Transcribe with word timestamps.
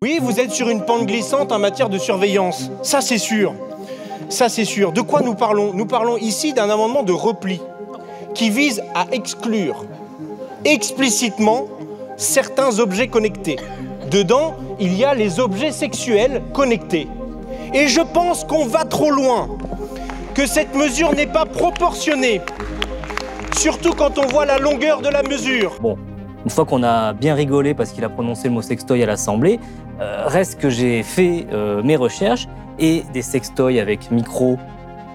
Oui, 0.00 0.18
vous 0.22 0.38
êtes 0.38 0.52
sur 0.52 0.68
une 0.68 0.84
pente 0.84 1.06
glissante 1.06 1.50
en 1.50 1.58
matière 1.58 1.88
de 1.88 1.98
surveillance. 1.98 2.70
Ça, 2.82 3.00
c'est 3.00 3.18
sûr. 3.18 3.54
Ça, 4.28 4.48
c'est 4.48 4.64
sûr. 4.64 4.92
De 4.92 5.00
quoi 5.00 5.22
nous 5.22 5.34
parlons? 5.34 5.72
Nous 5.74 5.86
parlons 5.86 6.16
ici 6.16 6.52
d'un 6.52 6.70
amendement 6.70 7.02
de 7.02 7.12
repli 7.12 7.60
qui 8.34 8.50
vise 8.50 8.82
à 8.94 9.06
exclure 9.10 9.84
explicitement 10.64 11.66
certains 12.16 12.78
objets 12.78 13.08
connectés. 13.08 13.56
Dedans, 14.10 14.54
il 14.78 14.96
y 14.96 15.04
a 15.04 15.14
les 15.14 15.40
objets 15.40 15.72
sexuels 15.72 16.42
connectés. 16.52 17.08
Et 17.74 17.88
je 17.88 18.00
pense 18.00 18.44
qu'on 18.44 18.66
va 18.66 18.84
trop 18.84 19.10
loin, 19.10 19.48
que 20.34 20.46
cette 20.46 20.74
mesure 20.74 21.14
n'est 21.14 21.26
pas 21.26 21.44
proportionnée, 21.44 22.40
surtout 23.58 23.92
quand 23.92 24.18
on 24.18 24.26
voit 24.28 24.46
la 24.46 24.58
longueur 24.58 25.02
de 25.02 25.08
la 25.08 25.24
mesure. 25.24 25.78
Bon, 25.80 25.98
une 26.44 26.50
fois 26.50 26.64
qu'on 26.64 26.84
a 26.84 27.12
bien 27.12 27.34
rigolé 27.34 27.74
parce 27.74 27.90
qu'il 27.90 28.04
a 28.04 28.08
prononcé 28.08 28.46
le 28.46 28.54
mot 28.54 28.62
sextoy 28.62 29.02
à 29.02 29.06
l'Assemblée, 29.06 29.58
euh, 30.00 30.22
reste 30.26 30.60
que 30.60 30.70
j'ai 30.70 31.02
fait 31.02 31.48
euh, 31.52 31.82
mes 31.82 31.96
recherches 31.96 32.46
et 32.78 33.02
des 33.12 33.22
sextoys 33.22 33.80
avec 33.80 34.12
micro 34.12 34.58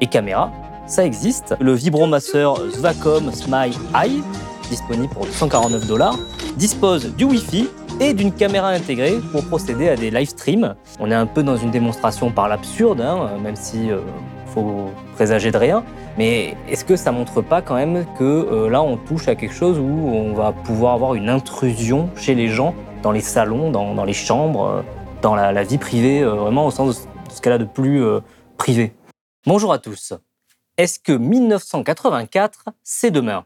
et 0.01 0.07
caméra, 0.07 0.51
ça 0.87 1.05
existe. 1.05 1.55
Le 1.61 1.71
vibromasseur 1.71 2.59
Svacom 2.73 3.31
Smile 3.31 3.75
Eye, 3.95 4.21
disponible 4.69 5.13
pour 5.13 5.25
149 5.25 5.87
dollars, 5.87 6.19
dispose 6.57 7.15
du 7.15 7.23
Wi-Fi 7.23 7.69
et 8.01 8.13
d'une 8.13 8.33
caméra 8.33 8.69
intégrée 8.69 9.19
pour 9.31 9.45
procéder 9.45 9.87
à 9.87 9.95
des 9.95 10.11
live 10.11 10.27
streams. 10.27 10.75
On 10.99 11.09
est 11.09 11.15
un 11.15 11.27
peu 11.27 11.43
dans 11.43 11.55
une 11.55 11.71
démonstration 11.71 12.29
par 12.29 12.49
l'absurde, 12.49 12.99
hein, 12.99 13.37
même 13.41 13.55
si 13.55 13.89
euh, 13.89 13.99
faut 14.53 14.91
présager 15.13 15.51
de 15.51 15.57
rien. 15.57 15.83
Mais 16.17 16.55
est-ce 16.69 16.85
que 16.85 16.95
ça 16.95 17.11
montre 17.11 17.41
pas 17.41 17.61
quand 17.61 17.75
même 17.75 18.05
que 18.17 18.67
là 18.67 18.81
on 18.81 18.97
touche 18.97 19.27
à 19.27 19.35
quelque 19.35 19.55
chose 19.55 19.79
où 19.79 19.83
on 19.83 20.33
va 20.33 20.51
pouvoir 20.51 20.93
avoir 20.93 21.15
une 21.15 21.29
intrusion 21.29 22.09
chez 22.15 22.35
les 22.35 22.47
gens 22.47 22.75
dans 23.03 23.11
les 23.11 23.21
salons, 23.21 23.69
dans, 23.69 24.05
les 24.05 24.13
chambres, 24.13 24.65
euh, 24.65 24.81
dans 25.21 25.35
la, 25.35 25.63
vie 25.63 25.77
privée, 25.77 26.21
euh, 26.21 26.33
vraiment 26.33 26.65
au 26.65 26.71
sens 26.71 27.05
de 27.05 27.31
ce 27.31 27.41
qu'elle 27.41 27.53
a 27.53 27.57
de 27.57 27.65
plus 27.65 28.01
euh, 28.01 28.21
privé? 28.57 28.93
Bonjour 29.45 29.71
à 29.73 29.77
tous. 29.77 30.13
Est-ce 30.77 30.97
que 30.99 31.11
1984, 31.11 32.69
c'est 32.81 33.11
demain? 33.11 33.45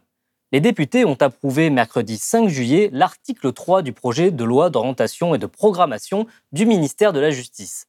Les 0.52 0.60
députés 0.60 1.04
ont 1.04 1.16
approuvé 1.20 1.68
mercredi 1.68 2.16
5 2.16 2.48
juillet 2.48 2.88
l'article 2.92 3.52
3 3.52 3.82
du 3.82 3.92
projet 3.92 4.30
de 4.30 4.44
loi 4.44 4.70
d'orientation 4.70 5.34
et 5.34 5.38
de 5.38 5.46
programmation 5.46 6.26
du 6.52 6.64
ministère 6.64 7.12
de 7.12 7.20
la 7.20 7.30
Justice. 7.30 7.87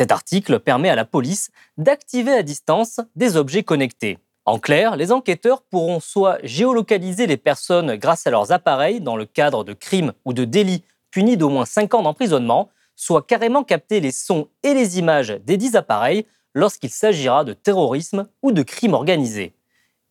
Cet 0.00 0.12
article 0.12 0.60
permet 0.60 0.88
à 0.88 0.94
la 0.94 1.04
police 1.04 1.50
d'activer 1.76 2.32
à 2.32 2.42
distance 2.42 3.00
des 3.16 3.36
objets 3.36 3.64
connectés. 3.64 4.16
En 4.46 4.58
clair, 4.58 4.96
les 4.96 5.12
enquêteurs 5.12 5.60
pourront 5.60 6.00
soit 6.00 6.38
géolocaliser 6.42 7.26
les 7.26 7.36
personnes 7.36 7.96
grâce 7.96 8.26
à 8.26 8.30
leurs 8.30 8.50
appareils 8.50 9.02
dans 9.02 9.16
le 9.16 9.26
cadre 9.26 9.62
de 9.62 9.74
crimes 9.74 10.14
ou 10.24 10.32
de 10.32 10.46
délits 10.46 10.84
puni 11.10 11.36
d'au 11.36 11.50
moins 11.50 11.66
5 11.66 11.92
ans 11.92 12.02
d'emprisonnement, 12.02 12.70
soit 12.96 13.26
carrément 13.26 13.62
capter 13.62 14.00
les 14.00 14.10
sons 14.10 14.48
et 14.62 14.72
les 14.72 14.98
images 14.98 15.38
des 15.44 15.58
dix 15.58 15.76
appareils 15.76 16.24
lorsqu'il 16.54 16.88
s'agira 16.88 17.44
de 17.44 17.52
terrorisme 17.52 18.26
ou 18.40 18.52
de 18.52 18.62
crime 18.62 18.94
organisé. 18.94 19.52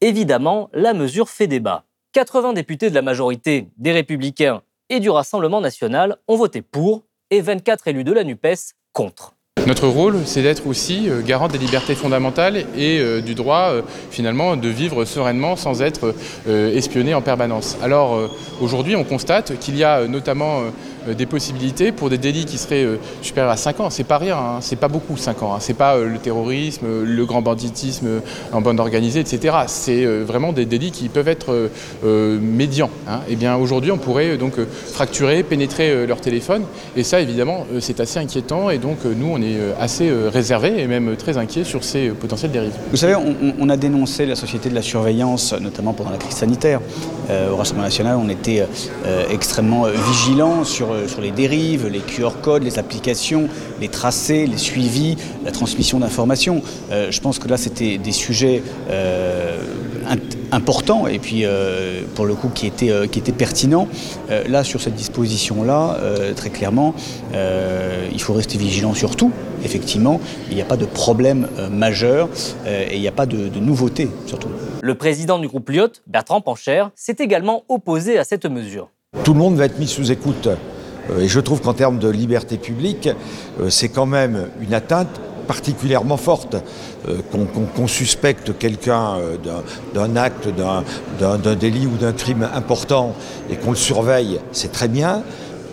Évidemment, 0.01 0.69
la 0.71 0.93
mesure 0.93 1.31
fait 1.31 1.47
débat. 1.47 1.85
80 2.11 2.53
députés 2.53 2.91
de 2.91 2.95
la 2.95 3.01
majorité, 3.01 3.69
des 3.77 3.91
Républicains 3.91 4.61
et 4.89 4.99
du 4.99 5.09
Rassemblement 5.09 5.61
national 5.61 6.17
ont 6.27 6.35
voté 6.35 6.61
pour 6.61 7.05
et 7.31 7.41
24 7.41 7.87
élus 7.87 8.03
de 8.03 8.13
la 8.13 8.23
NUPES 8.23 8.75
contre. 8.93 9.33
Notre 9.67 9.87
rôle, 9.87 10.17
c'est 10.25 10.41
d'être 10.41 10.67
aussi 10.67 11.09
euh, 11.09 11.21
garant 11.21 11.47
des 11.47 11.57
libertés 11.57 11.93
fondamentales 11.93 12.65
et 12.77 12.99
euh, 12.99 13.21
du 13.21 13.35
droit, 13.35 13.69
euh, 13.71 13.81
finalement, 14.09 14.55
de 14.55 14.69
vivre 14.69 15.05
sereinement 15.05 15.55
sans 15.55 15.81
être 15.81 16.15
espionné 16.47 17.13
en 17.13 17.21
permanence. 17.21 17.77
Alors, 17.83 18.29
aujourd'hui, 18.61 18.95
on 18.95 19.03
constate 19.03 19.59
qu'il 19.59 19.77
y 19.77 19.83
a 19.83 20.07
notamment 20.07 20.63
des 21.07 21.25
possibilités 21.25 21.91
pour 21.91 22.09
des 22.09 22.17
délits 22.17 22.45
qui 22.45 22.57
seraient 22.57 22.83
euh, 22.83 22.97
supérieurs 23.21 23.51
à 23.51 23.57
5 23.57 23.79
ans. 23.79 23.89
C'est 23.89 24.03
pas 24.03 24.17
rien, 24.17 24.37
hein. 24.37 24.57
c'est 24.61 24.75
pas 24.75 24.87
beaucoup 24.87 25.17
5 25.17 25.43
ans. 25.43 25.53
Hein. 25.53 25.59
C'est 25.59 25.73
pas 25.73 25.95
euh, 25.95 26.07
le 26.07 26.17
terrorisme, 26.17 26.85
le 27.03 27.25
grand 27.25 27.41
banditisme 27.41 28.21
en 28.51 28.61
bande 28.61 28.79
organisée, 28.79 29.19
etc. 29.19 29.57
C'est 29.67 30.05
vraiment 30.05 30.51
des 30.51 30.65
délits 30.65 30.91
qui 30.91 31.09
peuvent 31.09 31.27
être 31.27 31.69
médians. 32.03 32.89
Hein. 33.07 33.19
Eh 33.29 33.35
bien 33.35 33.55
aujourd'hui, 33.55 33.91
on 33.91 33.97
pourrait 33.97 34.37
donc 34.37 34.53
fracturer, 34.91 35.43
pénétrer 35.43 36.07
leur 36.07 36.21
téléphone. 36.21 36.63
Et 36.95 37.03
ça, 37.03 37.21
évidemment, 37.21 37.65
c'est 37.79 37.99
assez 37.99 38.19
inquiétant. 38.19 38.69
Et 38.69 38.77
donc 38.77 39.05
nous, 39.05 39.27
on 39.27 39.41
est 39.41 39.57
assez 39.79 40.11
réservés 40.11 40.79
et 40.79 40.87
même 40.87 41.15
très 41.15 41.37
inquiets 41.37 41.63
sur 41.63 41.83
ces 41.83 42.09
potentielles 42.09 42.51
dérives. 42.51 42.73
Vous 42.91 42.97
savez, 42.97 43.15
on, 43.59 43.69
a 43.69 43.77
dénoncé 43.77 44.25
la 44.25 44.35
société 44.35 44.69
de 44.69 44.75
la 44.75 44.81
surveillance, 44.81 45.53
notamment 45.53 45.93
pendant 45.93 46.11
la 46.11 46.17
crise 46.17 46.35
sanitaire. 46.35 46.81
au 47.29 47.55
Rassemblement 47.55 47.85
national, 47.85 48.17
on 48.21 48.29
était 48.29 48.65
extrêmement 49.29 49.83
vigilants 49.83 50.63
sur 50.63 50.88
euh, 50.88 50.88
sur, 51.07 51.21
les 51.21 51.31
dérives, 51.31 51.87
les 51.87 51.99
QR 51.99 52.31
codes, 52.41 52.63
les 52.63 52.79
applications, 52.79 53.47
les 53.79 53.87
tracés, 53.87 54.47
les 54.47 54.57
suivis, 54.57 55.17
la 55.43 55.51
transmission 55.51 55.99
d'informations. 55.99 56.61
Euh, 56.91 57.11
je 57.11 57.21
pense 57.21 57.39
que 57.39 57.47
là, 57.47 57.57
c'était 57.57 57.97
des 57.97 58.11
sujets 58.11 58.61
euh, 58.89 59.59
importants 60.51 61.07
et 61.07 61.19
puis 61.19 61.45
pour 62.15 62.25
le 62.25 62.33
coup 62.33 62.49
qui 62.49 62.65
étaient, 62.65 63.07
qui 63.07 63.19
étaient 63.19 63.31
pertinents. 63.31 63.87
là, 64.47 64.63
sur 64.63 64.81
cette 64.81 64.95
disposition-là, 64.95 65.97
très 66.35 66.49
clairement, 66.49 66.95
il 67.31 68.19
faut 68.19 68.33
rester 68.33 68.57
vigilant 68.57 68.95
sur 68.95 69.15
tout. 69.15 69.31
Effectivement, 69.63 70.19
il 70.49 70.55
n'y 70.55 70.61
a 70.61 70.65
pas 70.65 70.77
de 70.77 70.85
problème 70.85 71.47
majeur 71.71 72.29
et 72.65 72.95
il 72.95 73.01
n'y 73.01 73.07
a 73.07 73.11
pas 73.11 73.27
de, 73.27 73.49
de 73.49 73.59
nouveauté 73.59 74.09
surtout. 74.25 74.49
Le 74.81 74.95
président 74.95 75.39
du 75.39 75.47
groupe 75.47 75.69
Lyot, 75.69 75.89
Bertrand 76.07 76.41
Pancher, 76.41 76.85
s'est 76.95 77.17
également 77.19 77.63
opposé 77.67 78.17
à 78.17 78.23
cette 78.23 78.45
mesure. 78.45 78.89
Tout 79.23 79.33
le 79.33 79.39
monde 79.39 79.55
va 79.55 79.65
être 79.65 79.77
mis 79.77 79.87
sous 79.87 80.11
écoute. 80.11 80.47
Euh, 81.09 81.21
et 81.21 81.27
je 81.27 81.39
trouve 81.39 81.61
qu'en 81.61 81.73
termes 81.73 81.99
de 81.99 82.09
liberté 82.09 82.57
publique, 82.57 83.09
euh, 83.59 83.69
c'est 83.69 83.89
quand 83.89 84.05
même 84.05 84.47
une 84.61 84.73
atteinte 84.73 85.19
particulièrement 85.47 86.17
forte. 86.17 86.55
Euh, 87.07 87.19
qu'on 87.75 87.87
suspecte 87.87 88.57
quelqu'un 88.57 89.17
d'un 89.93 90.15
acte, 90.15 90.49
d'un 91.19 91.55
délit 91.55 91.87
ou 91.87 91.97
d'un 91.97 92.11
crime 92.11 92.47
important 92.53 93.15
et 93.49 93.55
qu'on 93.55 93.71
le 93.71 93.77
surveille, 93.77 94.39
c'est 94.51 94.71
très 94.71 94.87
bien. 94.89 95.23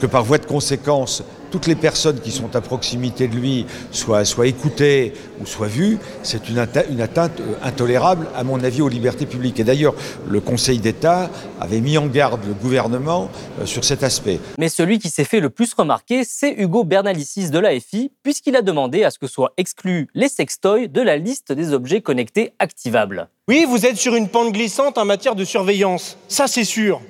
Que 0.00 0.06
par 0.06 0.24
voie 0.24 0.38
de 0.38 0.46
conséquence, 0.46 1.22
toutes 1.50 1.66
les 1.66 1.74
personnes 1.74 2.20
qui 2.20 2.30
sont 2.30 2.54
à 2.56 2.60
proximité 2.60 3.28
de 3.28 3.34
lui 3.34 3.66
soient, 3.90 4.24
soient 4.24 4.46
écoutées 4.46 5.12
ou 5.40 5.46
soient 5.46 5.66
vues, 5.66 5.98
c'est 6.22 6.48
une, 6.48 6.66
une, 6.90 7.00
atteinte 7.00 7.40
euh, 7.40 7.54
intolérable, 7.62 8.26
à 8.34 8.44
mon 8.44 8.62
avis, 8.62 8.82
aux 8.82 8.88
libertés 8.88 9.26
publiques. 9.26 9.60
Et 9.60 9.64
d'ailleurs, 9.64 9.94
le 10.28 10.40
Conseil 10.40 10.78
d'État 10.78 11.30
avait 11.60 11.80
mis 11.80 11.98
en 11.98 12.06
garde 12.06 12.40
le 12.46 12.54
gouvernement 12.54 13.30
euh, 13.60 13.66
sur 13.66 13.84
cet 13.84 14.02
aspect. 14.02 14.40
Mais 14.58 14.68
celui 14.68 14.98
qui 14.98 15.10
s'est 15.10 15.24
fait 15.24 15.40
le 15.40 15.50
plus 15.50 15.72
remarquer, 15.74 16.24
c'est 16.24 16.52
Hugo 16.52 16.84
Bernalicis 16.84 17.50
de 17.50 17.58
l'AFI, 17.58 18.10
puisqu'il 18.22 18.56
a 18.56 18.62
demandé 18.62 19.04
à 19.04 19.10
ce 19.10 19.18
que 19.18 19.26
soient 19.26 19.52
exclus 19.56 20.08
les 20.14 20.28
sextoys 20.28 20.88
de 20.88 21.00
la 21.00 21.16
liste 21.16 21.52
des 21.52 21.72
objets 21.72 22.00
connectés 22.00 22.52
activables. 22.58 23.28
Oui, 23.48 23.64
vous 23.68 23.86
êtes 23.86 23.96
sur 23.96 24.16
une 24.16 24.28
pente 24.28 24.52
glissante 24.52 24.98
en 24.98 25.04
matière 25.04 25.34
de 25.34 25.44
surveillance. 25.44 26.18
Ça, 26.28 26.48
c'est 26.48 26.64
sûr. 26.64 27.00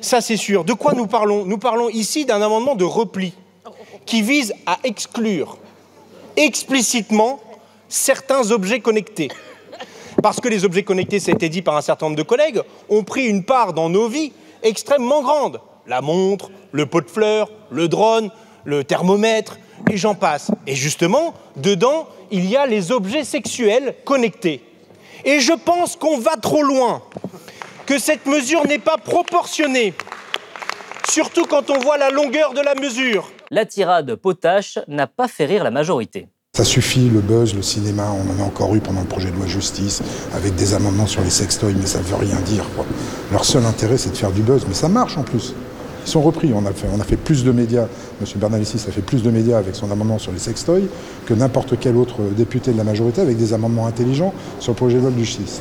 Ça, 0.00 0.20
c'est 0.20 0.36
sûr. 0.36 0.64
De 0.64 0.72
quoi 0.72 0.94
nous 0.94 1.06
parlons? 1.06 1.44
Nous 1.46 1.58
parlons 1.58 1.88
ici 1.88 2.24
d'un 2.24 2.42
amendement 2.42 2.74
de 2.74 2.84
repli 2.84 3.32
qui 4.06 4.22
vise 4.22 4.52
à 4.66 4.78
exclure 4.84 5.58
explicitement 6.36 7.40
certains 7.88 8.50
objets 8.50 8.80
connectés. 8.80 9.28
Parce 10.22 10.40
que 10.40 10.48
les 10.48 10.64
objets 10.64 10.82
connectés, 10.82 11.20
ça 11.20 11.30
a 11.30 11.34
été 11.34 11.48
dit 11.48 11.62
par 11.62 11.76
un 11.76 11.80
certain 11.82 12.06
nombre 12.06 12.16
de 12.16 12.22
collègues, 12.22 12.60
ont 12.88 13.04
pris 13.04 13.26
une 13.26 13.44
part 13.44 13.72
dans 13.72 13.88
nos 13.88 14.08
vies 14.08 14.32
extrêmement 14.62 15.22
grande. 15.22 15.60
La 15.86 16.00
montre, 16.00 16.50
le 16.70 16.86
pot 16.86 17.00
de 17.00 17.10
fleurs, 17.10 17.50
le 17.70 17.88
drone, 17.88 18.30
le 18.64 18.84
thermomètre, 18.84 19.58
et 19.90 19.96
j'en 19.96 20.14
passe. 20.14 20.50
Et 20.66 20.74
justement, 20.74 21.34
dedans, 21.56 22.08
il 22.30 22.48
y 22.48 22.56
a 22.56 22.66
les 22.66 22.92
objets 22.92 23.24
sexuels 23.24 23.94
connectés. 24.04 24.62
Et 25.24 25.40
je 25.40 25.52
pense 25.52 25.96
qu'on 25.96 26.18
va 26.18 26.36
trop 26.36 26.62
loin, 26.62 27.02
que 27.86 27.98
cette 27.98 28.26
mesure 28.26 28.66
n'est 28.66 28.78
pas 28.78 28.96
proportionnée, 28.96 29.94
surtout 31.10 31.44
quand 31.46 31.70
on 31.70 31.78
voit 31.78 31.98
la 31.98 32.10
longueur 32.10 32.54
de 32.54 32.60
la 32.60 32.74
mesure 32.74 33.30
la 33.52 33.66
tirade 33.66 34.14
potache 34.14 34.78
n'a 34.88 35.06
pas 35.06 35.28
fait 35.28 35.44
rire 35.44 35.62
la 35.62 35.70
majorité. 35.70 36.26
Ça 36.56 36.64
suffit, 36.64 37.08
le 37.10 37.20
buzz, 37.20 37.54
le 37.54 37.60
cinéma, 37.60 38.10
on 38.10 38.30
en 38.32 38.42
a 38.42 38.46
encore 38.46 38.74
eu 38.74 38.80
pendant 38.80 39.02
le 39.02 39.06
projet 39.06 39.30
de 39.30 39.36
loi 39.36 39.46
justice, 39.46 40.02
avec 40.34 40.54
des 40.54 40.72
amendements 40.74 41.06
sur 41.06 41.22
les 41.22 41.30
sextoys, 41.30 41.74
mais 41.78 41.86
ça 41.86 41.98
ne 41.98 42.04
veut 42.04 42.16
rien 42.16 42.40
dire. 42.40 42.64
Quoi. 42.74 42.86
Leur 43.30 43.44
seul 43.44 43.64
intérêt, 43.66 43.98
c'est 43.98 44.10
de 44.10 44.16
faire 44.16 44.32
du 44.32 44.40
buzz, 44.40 44.64
mais 44.66 44.74
ça 44.74 44.88
marche 44.88 45.18
en 45.18 45.22
plus. 45.22 45.54
Ils 46.04 46.10
sont 46.10 46.22
repris, 46.22 46.52
on 46.54 46.64
a 46.64 46.72
fait, 46.72 46.88
on 46.92 47.00
a 47.00 47.04
fait 47.04 47.16
plus 47.16 47.44
de 47.44 47.52
médias, 47.52 47.88
M. 48.20 48.26
Bernalicis 48.36 48.84
a 48.88 48.90
fait 48.90 49.02
plus 49.02 49.22
de 49.22 49.30
médias 49.30 49.58
avec 49.58 49.74
son 49.74 49.90
amendement 49.90 50.18
sur 50.18 50.32
les 50.32 50.38
sextoys 50.38 50.88
que 51.26 51.34
n'importe 51.34 51.78
quel 51.78 51.96
autre 51.96 52.22
député 52.34 52.72
de 52.72 52.78
la 52.78 52.84
majorité 52.84 53.20
avec 53.20 53.36
des 53.36 53.52
amendements 53.52 53.86
intelligents 53.86 54.32
sur 54.60 54.72
le 54.72 54.76
projet 54.76 54.96
de 54.96 55.02
loi 55.02 55.10
de 55.10 55.18
justice. 55.18 55.60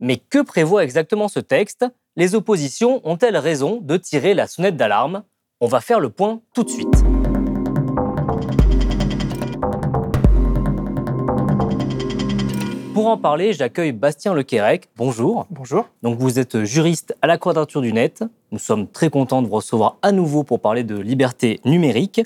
Mais 0.00 0.16
que 0.16 0.42
prévoit 0.42 0.82
exactement 0.82 1.28
ce 1.28 1.38
texte? 1.38 1.86
Les 2.16 2.34
oppositions 2.34 3.00
ont-elles 3.04 3.36
raison 3.36 3.78
de 3.80 3.96
tirer 3.96 4.34
la 4.34 4.48
sonnette 4.48 4.76
d'alarme? 4.76 5.22
On 5.60 5.68
va 5.68 5.80
faire 5.80 6.00
le 6.00 6.10
point 6.10 6.40
tout 6.52 6.64
de 6.64 6.70
suite. 6.70 7.17
Pour 13.08 13.14
en 13.14 13.16
parler, 13.22 13.54
j'accueille 13.54 13.92
Bastien 13.92 14.34
Lequérec. 14.34 14.90
Bonjour. 14.98 15.46
Bonjour. 15.48 15.88
Donc 16.02 16.18
vous 16.18 16.38
êtes 16.38 16.64
juriste 16.64 17.16
à 17.22 17.26
la 17.26 17.38
Quadrature 17.38 17.80
du 17.80 17.90
Net. 17.90 18.22
Nous 18.52 18.58
sommes 18.58 18.86
très 18.86 19.08
contents 19.08 19.40
de 19.40 19.48
vous 19.48 19.54
recevoir 19.54 19.96
à 20.02 20.12
nouveau 20.12 20.44
pour 20.44 20.60
parler 20.60 20.84
de 20.84 20.94
liberté 20.94 21.58
numérique. 21.64 22.20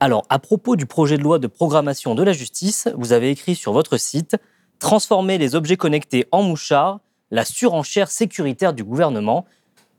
Alors, 0.00 0.24
à 0.30 0.38
propos 0.38 0.76
du 0.76 0.86
projet 0.86 1.18
de 1.18 1.22
loi 1.22 1.38
de 1.38 1.46
programmation 1.46 2.14
de 2.14 2.22
la 2.22 2.32
justice, 2.32 2.88
vous 2.96 3.12
avez 3.12 3.28
écrit 3.28 3.54
sur 3.54 3.74
votre 3.74 3.98
site 3.98 4.38
Transformer 4.78 5.36
les 5.36 5.54
objets 5.54 5.76
connectés 5.76 6.26
en 6.32 6.42
mouchards, 6.42 7.00
la 7.30 7.44
surenchère 7.44 8.10
sécuritaire 8.10 8.72
du 8.72 8.82
gouvernement. 8.82 9.44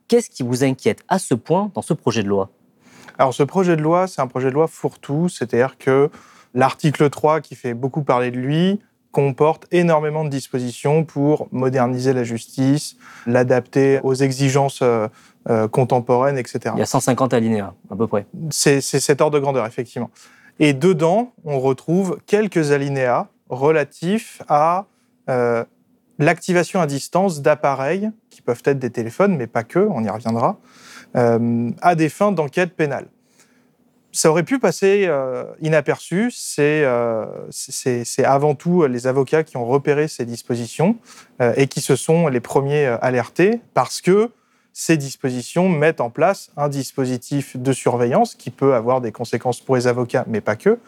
Qu'est-ce 0.08 0.32
qui 0.32 0.42
vous 0.42 0.64
inquiète 0.64 1.04
à 1.08 1.20
ce 1.20 1.36
point 1.36 1.70
dans 1.76 1.84
ce 1.84 1.94
projet 1.94 2.24
de 2.24 2.30
loi? 2.30 2.50
Alors, 3.20 3.36
ce 3.36 3.44
projet 3.44 3.76
de 3.76 3.84
loi, 3.84 4.08
c'est 4.08 4.22
un 4.22 4.28
projet 4.28 4.50
de 4.50 4.56
loi 4.56 4.66
fourre-tout, 4.66 5.30
c'est-à-dire 5.30 5.78
que 5.78 6.10
l'article 6.56 7.12
3, 7.12 7.42
qui 7.42 7.54
fait 7.54 7.76
beaucoup 7.76 8.02
parler 8.02 8.32
de 8.32 8.38
lui, 8.38 8.80
comporte 9.16 9.66
énormément 9.72 10.26
de 10.26 10.30
dispositions 10.30 11.06
pour 11.06 11.48
moderniser 11.54 12.12
la 12.12 12.26
justice, 12.26 12.98
l'adapter 13.26 14.02
aux 14.04 14.14
exigences 14.14 14.82
euh, 14.82 15.08
euh, 15.50 15.70
contemporaines, 15.70 16.38
etc. 16.38 16.74
Il 16.76 16.80
y 16.80 16.82
a 16.82 16.86
150 16.86 17.34
alinéas, 17.34 17.74
à 17.90 17.96
peu 17.96 18.08
près. 18.08 18.26
C'est 18.50 18.82
cet 18.82 19.22
ordre 19.22 19.38
de 19.38 19.40
grandeur, 19.40 19.66
effectivement. 19.66 20.10
Et 20.60 20.74
dedans, 20.74 21.32
on 21.46 21.62
retrouve 21.62 22.20
quelques 22.26 22.74
alinéas 22.74 23.30
relatifs 23.48 24.42
à 24.50 24.86
euh, 25.30 25.64
l'activation 26.20 26.82
à 26.82 26.86
distance 26.86 27.42
d'appareils, 27.42 28.12
qui 28.30 28.42
peuvent 28.42 28.64
être 28.66 28.80
des 28.80 28.90
téléphones, 28.90 29.38
mais 29.38 29.48
pas 29.48 29.64
que, 29.64 29.80
on 29.80 30.04
y 30.04 30.10
reviendra, 30.10 30.60
à 31.14 31.96
des 31.96 32.10
fins 32.10 32.34
d'enquête 32.34 32.76
pénale 32.76 33.08
ça 34.16 34.30
aurait 34.30 34.44
pu 34.44 34.60
passer 34.60 35.06
euh, 35.08 35.44
inaperçu. 35.62 36.34
Euh, 36.60 37.26
c'est 37.50 38.24
avant 38.24 38.56
tout 38.56 38.86
les 38.86 39.08
avocats 39.08 39.44
qui 39.44 39.58
ont 39.58 39.66
repéré 39.66 40.08
ces 40.08 40.26
dispositions 40.26 40.98
euh, 41.42 41.54
et 41.58 41.68
qui 41.68 41.82
se 41.82 41.98
sont 41.98 42.28
les 42.28 42.40
premiers 42.40 42.86
alertés 42.86 43.60
parce 43.74 44.00
que 44.02 44.30
ces 44.72 44.96
dispositions 44.96 45.68
mettent 45.68 46.02
en 46.02 46.10
place 46.10 46.50
un 46.56 46.70
dispositif 46.70 47.58
de 47.58 47.74
surveillance 47.74 48.36
qui 48.36 48.52
peut 48.52 48.74
avoir 48.74 49.02
des 49.02 49.12
conséquences 49.12 49.60
pour 49.60 49.76
les 49.76 49.88
avocats, 49.88 50.26
mais 50.28 50.42
pas 50.42 50.58
que, 50.58 50.80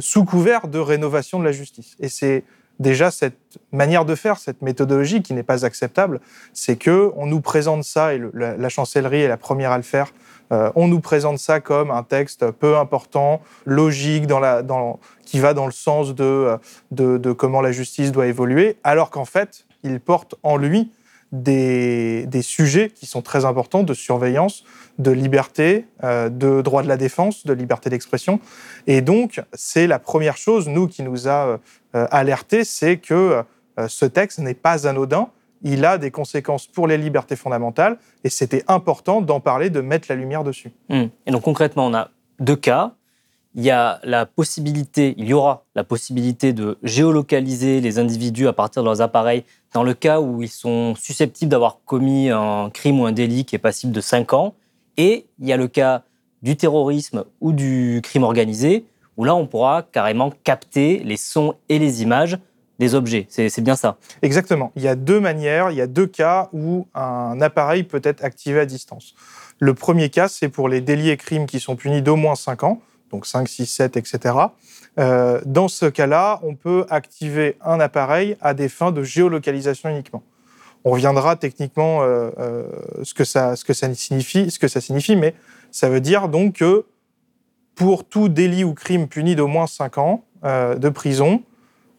sous 0.00 0.24
couvert 0.24 0.66
de 0.66 0.80
rénovation 0.80 1.38
de 1.38 1.44
la 1.44 1.52
justice. 1.52 1.94
Et 2.00 2.08
c'est 2.08 2.42
déjà 2.80 3.12
cette 3.12 3.38
manière 3.70 4.06
de 4.06 4.16
faire, 4.16 4.38
cette 4.38 4.60
méthodologie 4.60 5.22
qui 5.22 5.34
n'est 5.34 5.44
pas 5.44 5.64
acceptable, 5.64 6.20
c'est 6.52 6.74
que 6.74 7.12
on 7.14 7.26
nous 7.26 7.40
présente 7.40 7.84
ça 7.84 8.12
et 8.12 8.20
la 8.34 8.68
chancellerie 8.68 9.20
est 9.20 9.28
la 9.28 9.36
première 9.36 9.70
à 9.70 9.76
le 9.76 9.84
faire 9.84 10.12
euh, 10.52 10.70
on 10.74 10.88
nous 10.88 11.00
présente 11.00 11.38
ça 11.38 11.60
comme 11.60 11.90
un 11.90 12.02
texte 12.02 12.50
peu 12.50 12.76
important, 12.76 13.40
logique, 13.64 14.26
qui 15.24 15.40
va 15.40 15.54
dans 15.54 15.66
le 15.66 15.72
sens 15.72 16.14
de, 16.14 16.58
comment 17.32 17.60
la 17.60 17.72
justice 17.72 18.12
doit 18.12 18.26
évoluer, 18.26 18.76
alors 18.84 19.10
qu'en 19.10 19.24
fait, 19.24 19.66
il 19.82 20.00
porte 20.00 20.34
en 20.42 20.56
lui 20.56 20.92
des, 21.32 22.28
sujets 22.42 22.90
qui 22.90 23.06
sont 23.06 23.22
très 23.22 23.44
importants 23.44 23.82
de 23.82 23.94
surveillance, 23.94 24.64
de 24.98 25.10
liberté, 25.10 25.86
euh, 26.04 26.28
de 26.28 26.62
droit 26.62 26.82
de 26.82 26.88
la 26.88 26.96
défense, 26.96 27.44
de 27.44 27.52
liberté 27.52 27.90
d'expression. 27.90 28.40
Et 28.86 29.00
donc, 29.00 29.42
c'est 29.52 29.86
la 29.86 29.98
première 29.98 30.36
chose, 30.36 30.68
nous, 30.68 30.86
qui 30.86 31.02
nous 31.02 31.28
a 31.28 31.58
euh, 31.94 32.06
alertés, 32.10 32.64
c'est 32.64 32.98
que 32.98 33.42
ce 33.88 34.06
texte 34.06 34.38
n'est 34.38 34.54
pas 34.54 34.88
anodin 34.88 35.28
il 35.62 35.84
a 35.84 35.98
des 35.98 36.10
conséquences 36.10 36.66
pour 36.66 36.86
les 36.86 36.98
libertés 36.98 37.36
fondamentales 37.36 37.98
et 38.24 38.30
c'était 38.30 38.64
important 38.68 39.20
d'en 39.20 39.40
parler, 39.40 39.70
de 39.70 39.80
mettre 39.80 40.06
la 40.10 40.16
lumière 40.16 40.44
dessus. 40.44 40.72
Hmm. 40.88 41.06
Et 41.26 41.30
donc 41.30 41.42
concrètement, 41.42 41.86
on 41.86 41.94
a 41.94 42.10
deux 42.40 42.56
cas. 42.56 42.92
Il 43.54 43.64
y 43.64 43.70
a 43.70 44.00
la 44.04 44.26
possibilité, 44.26 45.14
il 45.16 45.28
y 45.28 45.32
aura 45.32 45.64
la 45.74 45.82
possibilité 45.82 46.52
de 46.52 46.76
géolocaliser 46.82 47.80
les 47.80 47.98
individus 47.98 48.48
à 48.48 48.52
partir 48.52 48.82
de 48.82 48.86
leurs 48.86 49.00
appareils 49.00 49.44
dans 49.72 49.82
le 49.82 49.94
cas 49.94 50.20
où 50.20 50.42
ils 50.42 50.50
sont 50.50 50.94
susceptibles 50.94 51.50
d'avoir 51.50 51.78
commis 51.86 52.28
un 52.28 52.68
crime 52.68 53.00
ou 53.00 53.06
un 53.06 53.12
délit 53.12 53.46
qui 53.46 53.56
est 53.56 53.60
passible 53.60 53.92
de 53.92 54.00
5 54.02 54.34
ans. 54.34 54.54
Et 54.98 55.26
il 55.38 55.46
y 55.46 55.54
a 55.54 55.56
le 55.56 55.68
cas 55.68 56.02
du 56.42 56.56
terrorisme 56.56 57.24
ou 57.40 57.52
du 57.52 58.00
crime 58.02 58.24
organisé, 58.24 58.84
où 59.16 59.24
là, 59.24 59.34
on 59.34 59.46
pourra 59.46 59.82
carrément 59.82 60.30
capter 60.44 60.98
les 60.98 61.16
sons 61.16 61.54
et 61.68 61.78
les 61.78 62.02
images 62.02 62.38
des 62.78 62.94
objets. 62.94 63.26
C'est 63.28 63.60
bien 63.60 63.76
ça. 63.76 63.96
Exactement. 64.22 64.72
Il 64.76 64.82
y 64.82 64.88
a 64.88 64.94
deux 64.94 65.20
manières, 65.20 65.70
il 65.70 65.76
y 65.76 65.80
a 65.80 65.86
deux 65.86 66.06
cas 66.06 66.48
où 66.52 66.86
un 66.94 67.40
appareil 67.40 67.84
peut 67.84 68.02
être 68.04 68.24
activé 68.24 68.60
à 68.60 68.66
distance. 68.66 69.14
Le 69.58 69.72
premier 69.72 70.10
cas, 70.10 70.28
c'est 70.28 70.48
pour 70.48 70.68
les 70.68 70.80
délits 70.80 71.10
et 71.10 71.16
crimes 71.16 71.46
qui 71.46 71.60
sont 71.60 71.76
punis 71.76 72.02
d'au 72.02 72.16
moins 72.16 72.34
5 72.34 72.64
ans, 72.64 72.82
donc 73.10 73.26
5, 73.26 73.48
6, 73.48 73.66
7, 73.66 73.96
etc. 73.96 74.34
dans 74.96 75.68
ce 75.68 75.86
cas-là, 75.86 76.40
on 76.42 76.54
peut 76.54 76.84
activer 76.90 77.56
un 77.64 77.80
appareil 77.80 78.36
à 78.40 78.52
des 78.54 78.68
fins 78.68 78.92
de 78.92 79.02
géolocalisation 79.02 79.88
uniquement. 79.88 80.22
On 80.86 80.92
reviendra 80.92 81.34
techniquement 81.34 82.04
euh, 82.04 82.30
euh, 82.38 82.62
ce, 83.02 83.12
que 83.12 83.24
ça, 83.24 83.56
signifie, 83.56 84.52
ce 84.52 84.60
que 84.60 84.68
ça 84.68 84.80
signifie, 84.80 85.16
mais 85.16 85.34
ça 85.72 85.88
veut 85.88 86.00
dire 86.00 86.28
donc 86.28 86.58
que 86.58 86.84
pour 87.74 88.04
tout 88.04 88.28
délit 88.28 88.62
ou 88.62 88.72
crime 88.72 89.08
puni 89.08 89.34
d'au 89.34 89.48
moins 89.48 89.66
5 89.66 89.98
ans 89.98 90.24
euh, 90.44 90.76
de 90.76 90.88
prison, 90.88 91.42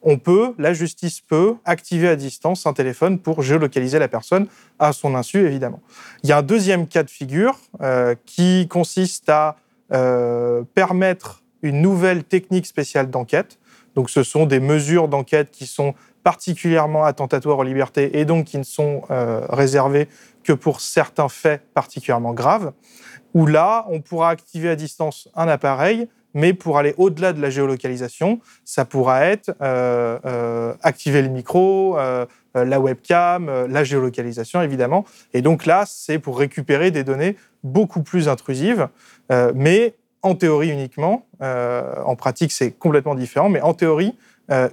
on 0.02 0.18
peut, 0.18 0.54
la 0.58 0.74
justice 0.74 1.22
peut 1.22 1.56
activer 1.66 2.08
à 2.08 2.16
distance 2.16 2.66
un 2.66 2.74
téléphone 2.74 3.20
pour 3.20 3.42
géolocaliser 3.42 4.00
la 4.00 4.08
personne 4.08 4.48
à 4.80 4.94
son 4.94 5.16
insu, 5.16 5.46
évidemment. 5.46 5.82
Il 6.24 6.30
y 6.30 6.32
a 6.32 6.38
un 6.38 6.44
deuxième 6.44 6.88
cas 6.88 7.04
de 7.04 7.10
figure 7.10 7.58
euh, 7.82 8.16
qui 8.26 8.68
consiste 8.68 9.30
à 9.30 9.58
euh, 9.94 10.64
permettre 10.76 11.44
une 11.62 11.82
nouvelle 11.82 12.24
technique 12.24 12.66
spéciale 12.66 13.10
d'enquête. 13.10 13.60
Donc, 13.96 14.10
ce 14.10 14.24
sont 14.24 14.46
des 14.46 14.60
mesures 14.60 15.08
d'enquête 15.08 15.50
qui 15.52 15.66
sont 15.66 15.96
particulièrement 16.24 17.06
attentatoires 17.06 17.58
aux 17.58 17.64
libertés 17.64 18.20
et 18.20 18.26
donc 18.26 18.46
qui 18.46 18.58
ne 18.58 18.64
sont 18.64 19.04
euh, 19.10 19.45
réservées 19.50 20.07
que 20.44 20.54
pour 20.54 20.81
certains 20.81 21.30
faits 21.30 21.62
particulièrement 21.74 22.33
graves, 22.33 22.74
où 23.33 23.45
là, 23.45 23.86
on 23.90 24.02
pourra 24.02 24.30
activer 24.30 24.69
à 24.69 24.76
distance 24.76 25.30
un 25.36 25.48
appareil 25.48 26.07
mais 26.34 26.54
pour 26.54 26.78
aller 26.78 26.94
au-delà 26.98 27.34
de 27.34 27.42
la 27.42 27.50
géolocalisation, 27.50 28.40
ça 28.64 28.86
pourra 28.86 29.26
être 29.26 29.56
euh, 29.62 30.19
euh, 30.26 30.74
activer 30.81 31.22
le 31.22 31.30
micro, 31.30 31.98
euh, 31.98 32.26
la 32.54 32.80
webcam, 32.80 33.66
la 33.68 33.84
géolocalisation 33.84 34.62
évidemment. 34.62 35.06
Et 35.34 35.42
donc 35.42 35.66
là, 35.66 35.84
c'est 35.88 36.19
pour 36.19 36.40
récupérer 36.40 36.92
des 36.92 37.04
données 37.04 37.36
beaucoup 37.64 38.04
plus 38.04 38.28
intrusives, 38.30 38.88
mais 39.54 39.94
en 40.24 40.34
théorie 40.34 40.69
uniquement. 40.69 41.28
en 41.40 42.16
pratique, 42.16 42.52
c'est 42.52 42.72
complètement 42.72 43.14
différent, 43.14 43.50
mais 43.50 43.62
en 43.62 43.76
théorie, 43.76 44.16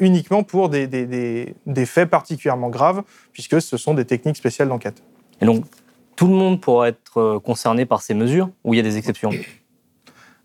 uniquement 0.00 0.42
pour 0.44 0.70
des, 0.70 0.86
des, 0.86 1.86
faits 1.86 2.08
particulièrement 2.08 2.70
graves, 2.70 3.02
puisque 3.32 3.60
ce 3.60 3.76
sont 3.76 3.92
des 3.92 4.06
techniques 4.06 4.36
spéciales 4.36 4.68
d'enquête. 4.68 5.02
Et 5.42 5.44
donc, 5.44 5.64
tout 6.16 6.28
le 6.28 6.34
monde 6.34 6.62
pourra 6.62 6.88
être 6.88 7.38
concerné 7.44 7.84
par 7.84 8.00
ces 8.00 8.14
mesures, 8.14 8.48
ou 8.64 8.72
il 8.72 8.78
y 8.78 8.80
a 8.80 8.82
des 8.82 8.96
exceptions? 8.96 9.30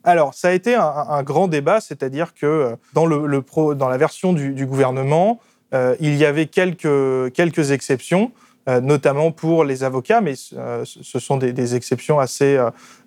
Alors, 0.04 0.34
ça 0.34 0.50
a 0.50 0.52
été 0.52 0.76
un, 0.76 1.24
grand 1.24 1.48
débat, 1.48 1.82
c'est-à-dire 1.82 2.34
que 2.34 2.46
euh, 2.46 2.76
dans, 2.94 3.90
la 3.90 3.98
version 3.98 4.34
du, 4.34 4.66
gouvernement, 4.66 5.40
euh, 5.74 5.96
il 6.00 6.16
y 6.16 6.26
avait 6.26 6.46
quelques, 6.46 7.34
quelques 7.34 7.72
exceptions, 7.72 8.32
euh, 8.68 8.80
notamment 8.80 9.32
pour 9.32 9.66
les 9.66 9.84
avocats, 9.84 10.22
mais 10.22 10.36
ce 10.36 11.20
sont 11.20 11.38
des, 11.38 11.76
exceptions 11.76 12.20
assez, 12.20 12.58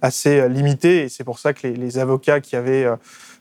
assez 0.02 0.48
limitées, 0.48 1.04
et 1.04 1.08
c'est 1.08 1.24
pour 1.24 1.38
ça 1.38 1.54
que 1.54 1.66
les, 1.66 1.98
avocats 1.98 2.40
qui 2.40 2.56
avaient 2.56 2.86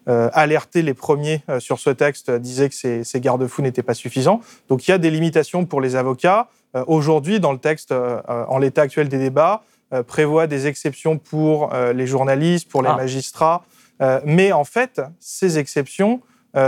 alerté 0.08 0.81
les 0.81 0.93
premiers 0.93 1.43
sur 1.60 1.77
ce 1.79 1.89
texte 1.89 2.31
disaient 2.31 2.70
que 2.70 2.75
ces, 2.75 3.20
garde-fous 3.20 3.62
n'étaient 3.62 3.84
pas 3.84 3.93
suffisants. 3.93 4.39
Donc, 4.70 4.88
il 4.88 4.91
y 4.91 4.93
a 4.93 4.98
des 4.98 5.12
limitations 5.12 5.65
pour 5.65 5.81
les 5.81 5.98
avocats. 5.98 6.48
Aujourd'hui, 6.88 7.41
dans 7.41 7.51
le 7.51 7.60
texte, 7.60 7.93
en 8.27 8.58
l'état 8.60 8.84
actuel 8.84 9.10
des 9.10 9.20
débats, 9.20 9.63
prévoit 10.03 10.48
des 10.48 10.67
exceptions 10.67 11.17
pour 11.17 11.74
euh, 11.74 11.93
les 11.93 12.07
journalistes, 12.07 12.69
pour 12.69 12.81
les 12.81 12.89
ah. 12.89 12.95
magistrats. 12.95 13.63
Euh, 14.01 14.19
mais 14.25 14.51
en 14.51 14.63
fait, 14.63 15.01
ces 15.19 15.57
exceptions 15.57 16.21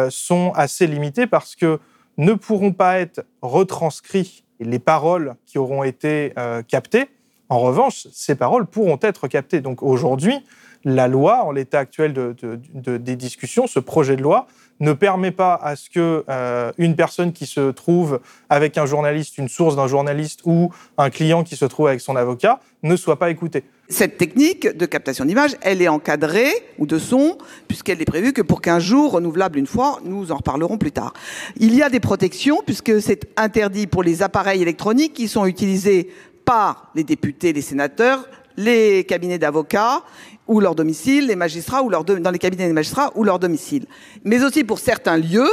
sont 0.10 0.54
assez 0.56 0.88
limitées 0.88 1.28
parce 1.28 1.58
que 1.58 1.78
ne 2.18 2.32
pourront 2.36 2.72
pas 2.72 3.00
être 3.00 3.26
retranscrites 3.42 4.46
les 4.62 4.80
paroles 4.80 5.36
qui 5.46 5.58
auront 5.58 5.84
été 5.84 6.32
captées. 6.70 7.10
En 7.50 7.60
revanche, 7.60 8.08
ces 8.14 8.36
paroles 8.36 8.66
pourront 8.66 8.98
être 9.02 9.28
captées. 9.28 9.60
Donc 9.60 9.84
aujourd'hui, 9.84 10.40
la 10.86 11.10
loi, 11.10 11.44
en 11.44 11.52
l'état 11.52 11.80
actuel 11.80 12.14
de, 12.14 12.36
des 12.74 13.16
discussions, 13.16 13.68
ce 13.68 13.80
projet 13.80 14.16
de 14.16 14.22
loi, 14.22 14.48
ne 14.84 14.92
permet 14.92 15.32
pas 15.32 15.56
à 15.56 15.76
ce 15.76 15.90
que 15.90 16.26
une 16.78 16.96
personne 16.96 17.32
qui 17.32 17.46
se 17.46 17.72
trouve 17.72 18.20
avec 18.50 18.78
un 18.78 18.86
journaliste, 18.86 19.38
une 19.38 19.48
source 19.48 19.76
d'un 19.76 19.88
journaliste 19.88 20.42
ou 20.46 20.72
un 20.98 21.10
client 21.10 21.44
qui 21.44 21.56
se 21.56 21.66
trouve 21.66 21.88
avec 21.88 22.02
son 22.02 22.16
avocat 22.16 22.60
ne 22.84 22.96
soit 22.98 23.18
pas 23.18 23.30
écouté. 23.30 23.64
Cette 23.88 24.18
technique 24.18 24.68
de 24.68 24.86
captation 24.86 25.24
d'image, 25.24 25.56
elle 25.62 25.82
est 25.82 25.88
encadrée 25.88 26.52
ou 26.80 26.86
de 26.86 27.00
son, 27.00 27.38
puisqu'elle 27.68 28.02
est 28.02 28.06
prévue 28.06 28.34
que 28.34 28.42
pour 28.42 28.62
15 28.62 28.84
jours, 28.84 29.12
renouvelable 29.14 29.58
une 29.58 29.68
fois, 29.68 30.00
nous 30.04 30.32
en 30.32 30.38
reparlerons 30.38 30.78
plus 30.78 30.92
tard. 30.92 31.14
Il 31.58 31.76
y 31.76 31.82
a 31.82 31.90
des 31.90 32.00
protections, 32.00 32.62
puisque 32.66 33.02
c'est 33.02 33.30
interdit 33.38 33.88
pour 33.88 34.04
les 34.04 34.22
appareils 34.22 34.62
électroniques 34.62 35.14
qui 35.14 35.28
sont 35.28 35.46
utilisés 35.46 36.10
par 36.44 36.92
les 36.94 37.06
députés, 37.06 37.54
les 37.54 37.62
sénateurs, 37.62 38.28
les 38.58 39.04
cabinets 39.04 39.40
d'avocats 39.40 40.04
ou 40.48 40.60
leur 40.60 40.76
domicile, 40.76 41.28
les 41.28 41.36
magistrats 41.36 41.84
ou 41.84 41.90
leur 41.90 42.04
dans 42.04 42.32
les 42.32 42.40
cabinets 42.40 42.68
des 42.68 42.74
magistrats 42.74 43.12
ou 43.16 43.24
leur 43.24 43.40
domicile. 43.40 43.86
Mais 44.24 44.44
aussi 44.44 44.64
pour 44.64 44.80
certains 44.80 45.18
lieux, 45.18 45.50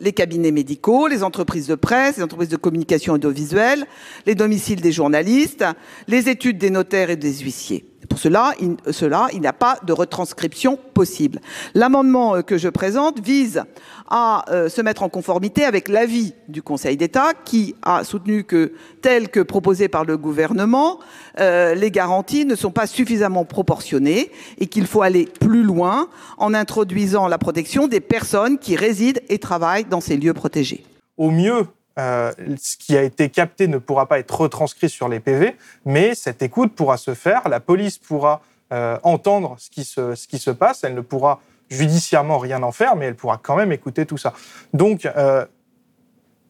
les 0.00 0.12
cabinets 0.12 0.50
médicaux, 0.50 1.06
les 1.06 1.22
entreprises 1.22 1.66
de 1.66 1.74
presse, 1.74 2.16
les 2.16 2.22
entreprises 2.22 2.48
de 2.48 2.56
communication 2.56 3.14
audiovisuelle, 3.14 3.86
les 4.26 4.34
domiciles 4.34 4.80
des 4.80 4.92
journalistes, 4.92 5.64
les 6.08 6.28
études 6.28 6.58
des 6.58 6.70
notaires 6.70 7.10
et 7.10 7.16
des 7.16 7.38
huissiers. 7.38 7.86
Pour 8.08 8.18
cela, 8.18 8.52
il, 8.60 8.76
cela, 8.92 9.28
il 9.32 9.40
n'y 9.40 9.46
a 9.46 9.52
pas 9.52 9.78
de 9.84 9.92
retranscription 9.92 10.78
possible. 10.94 11.40
L'amendement 11.74 12.36
euh, 12.36 12.42
que 12.42 12.58
je 12.58 12.68
présente 12.68 13.20
vise 13.20 13.62
à 14.08 14.44
euh, 14.50 14.68
se 14.68 14.80
mettre 14.80 15.02
en 15.02 15.08
conformité 15.08 15.64
avec 15.64 15.88
l'avis 15.88 16.34
du 16.48 16.62
Conseil 16.62 16.96
d'État 16.96 17.32
qui 17.44 17.74
a 17.82 18.04
soutenu 18.04 18.44
que, 18.44 18.72
tel 19.02 19.28
que 19.28 19.40
proposé 19.40 19.88
par 19.88 20.04
le 20.04 20.16
gouvernement, 20.16 21.00
euh, 21.40 21.74
les 21.74 21.90
garanties 21.90 22.44
ne 22.44 22.54
sont 22.54 22.70
pas 22.70 22.86
suffisamment 22.86 23.44
proportionnées 23.44 24.30
et 24.58 24.66
qu'il 24.66 24.86
faut 24.86 25.02
aller 25.02 25.28
plus 25.40 25.62
loin 25.62 26.08
en 26.38 26.54
introduisant 26.54 27.28
la 27.28 27.38
protection 27.38 27.88
des 27.88 28.00
personnes 28.00 28.58
qui 28.58 28.76
résident 28.76 29.20
et 29.28 29.38
travaillent 29.38 29.84
dans 29.84 30.00
ces 30.00 30.16
lieux 30.16 30.34
protégés. 30.34 30.84
Au 31.16 31.30
mieux, 31.30 31.66
euh, 31.96 32.32
ce 32.60 32.76
qui 32.76 32.96
a 32.96 33.02
été 33.02 33.28
capté 33.28 33.68
ne 33.68 33.78
pourra 33.78 34.06
pas 34.06 34.18
être 34.18 34.40
retranscrit 34.40 34.88
sur 34.88 35.08
les 35.08 35.20
PV, 35.20 35.56
mais 35.84 36.14
cette 36.14 36.42
écoute 36.42 36.74
pourra 36.74 36.96
se 36.96 37.14
faire. 37.14 37.48
La 37.48 37.60
police 37.60 37.98
pourra 37.98 38.42
euh, 38.72 38.98
entendre 39.04 39.56
ce 39.58 39.70
qui, 39.70 39.84
se, 39.84 40.50
passe. 40.50 40.82
Elle 40.82 40.94
ne 40.94 41.00
pourra 41.00 41.40
judiciairement 41.70 42.38
rien 42.38 42.62
en 42.64 42.72
faire, 42.72 42.96
mais 42.96 43.06
elle 43.06 43.14
pourra 43.14 43.38
quand 43.40 43.54
même 43.54 43.70
écouter 43.70 44.06
tout 44.06 44.16
ça. 44.16 44.32
Donc, 44.72 45.06
euh, 45.06 45.44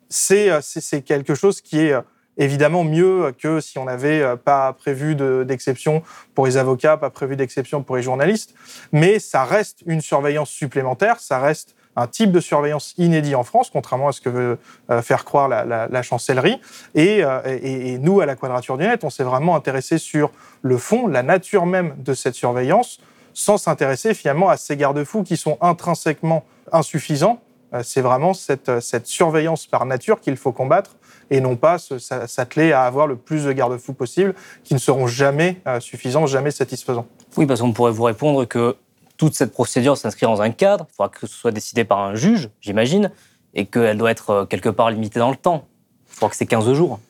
c'est 0.08 1.02
quelque 1.04 1.34
chose 1.34 1.60
qui 1.60 1.80
est 1.80 1.94
évidemment 2.36 2.82
mieux 2.82 3.32
que 3.38 3.60
si 3.60 3.78
on 3.78 3.84
n'avait 3.84 4.36
pas 4.38 4.72
prévu 4.72 5.14
d'exception 5.14 6.02
pour 6.34 6.46
les 6.46 6.56
avocats, 6.56 6.96
pas 6.96 7.10
prévu 7.10 7.36
d'exception 7.36 7.82
pour 7.82 7.96
les 7.96 8.02
journalistes. 8.02 8.54
Mais 8.92 9.18
ça 9.18 9.44
reste 9.44 9.82
une 9.86 10.00
surveillance 10.00 10.50
supplémentaire, 10.50 11.20
ça 11.20 11.38
reste 11.38 11.74
un 11.96 12.06
type 12.06 12.32
de 12.32 12.40
surveillance 12.40 12.94
inédit 12.98 13.34
en 13.34 13.44
France, 13.44 13.70
contrairement 13.70 14.08
à 14.08 14.12
ce 14.12 14.20
que 14.20 14.28
veut 14.28 14.58
euh, 14.90 15.02
faire 15.02 15.24
croire 15.24 15.48
la, 15.48 16.02
chancellerie. 16.02 16.60
Euh, 16.96 17.58
et, 17.62 17.98
nous, 17.98 18.20
à 18.20 18.26
la 18.26 18.36
Quadrature 18.36 18.76
du 18.76 18.84
Net, 18.84 19.04
on 19.04 19.10
s'est 19.10 19.24
vraiment 19.24 19.56
intéressé 19.56 19.98
sur 19.98 20.30
le 20.62 20.76
fond, 20.76 21.06
la 21.06 21.22
nature 21.22 21.66
même 21.66 21.94
de 21.98 22.14
cette 22.14 22.34
surveillance, 22.34 22.98
sans 23.32 23.58
s'intéresser 23.58 24.14
finalement 24.14 24.48
à 24.48 24.56
ces 24.56 24.76
garde-fous 24.76 25.22
qui 25.22 25.36
sont 25.36 25.58
intrinsèquement 25.60 26.44
insuffisants. 26.72 27.40
Euh, 27.72 27.82
c'est 27.82 28.00
vraiment 28.00 28.34
cette, 28.34 28.80
cette 28.80 29.06
surveillance 29.06 29.66
par 29.66 29.86
nature 29.86 30.20
qu'il 30.20 30.36
faut 30.36 30.52
combattre 30.52 30.96
et 31.30 31.40
non 31.40 31.56
pas 31.56 31.78
s'atteler 31.78 32.72
à 32.72 32.82
avoir 32.82 33.06
le 33.06 33.16
plus 33.16 33.44
de 33.44 33.52
garde-fous 33.52 33.94
possible 33.94 34.34
qui 34.62 34.74
ne 34.74 34.78
seront 34.78 35.06
jamais 35.06 35.56
suffisants, 35.80 36.26
jamais 36.26 36.50
satisfaisants. 36.50 37.06
Oui, 37.38 37.46
parce 37.46 37.62
qu'on 37.62 37.72
pourrait 37.72 37.92
vous 37.92 38.02
répondre 38.02 38.44
que 38.44 38.76
toute 39.16 39.34
cette 39.34 39.52
procédure 39.52 39.96
s'inscrit 39.96 40.26
dans 40.26 40.42
un 40.42 40.50
cadre. 40.50 40.86
Il 40.90 40.96
faudra 40.96 41.08
que 41.08 41.26
ce 41.26 41.34
soit 41.34 41.52
décidé 41.52 41.84
par 41.84 41.98
un 41.98 42.14
juge, 42.14 42.50
j'imagine, 42.60 43.10
et 43.54 43.66
qu'elle 43.66 43.98
doit 43.98 44.10
être 44.10 44.30
euh, 44.30 44.44
quelque 44.44 44.68
part 44.68 44.90
limitée 44.90 45.18
dans 45.18 45.30
le 45.30 45.36
temps. 45.36 45.66
Il 46.08 46.14
faudra 46.14 46.30
que 46.30 46.36
c'est 46.36 46.46
15 46.46 46.72
jours. 46.72 47.00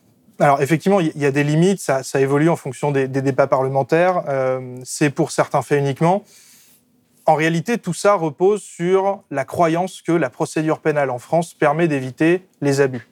Alors 0.40 0.60
effectivement, 0.60 1.00
il 1.00 1.16
y 1.16 1.26
a 1.26 1.30
des 1.30 1.44
limites, 1.44 1.80
ça, 1.80 2.02
évolue 2.20 2.48
en 2.48 2.56
fonction 2.56 2.90
des, 2.90 3.06
débats 3.06 3.46
parlementaires. 3.46 4.24
Euh, 4.28 4.76
c'est 4.82 5.10
pour 5.10 5.30
certains 5.30 5.62
faits 5.62 5.78
uniquement. 5.78 6.24
En 7.26 7.36
réalité, 7.36 7.78
tout 7.78 7.94
ça 7.94 8.14
repose 8.14 8.62
sur 8.62 9.22
la 9.30 9.44
croyance 9.44 10.02
que 10.02 10.12
la 10.12 10.28
procédure 10.30 10.80
pénale 10.80 11.10
en 11.10 11.18
France 11.18 11.54
permet 11.54 11.88
d'éviter 11.88 12.46
les 12.60 12.80
abus. 12.80 13.08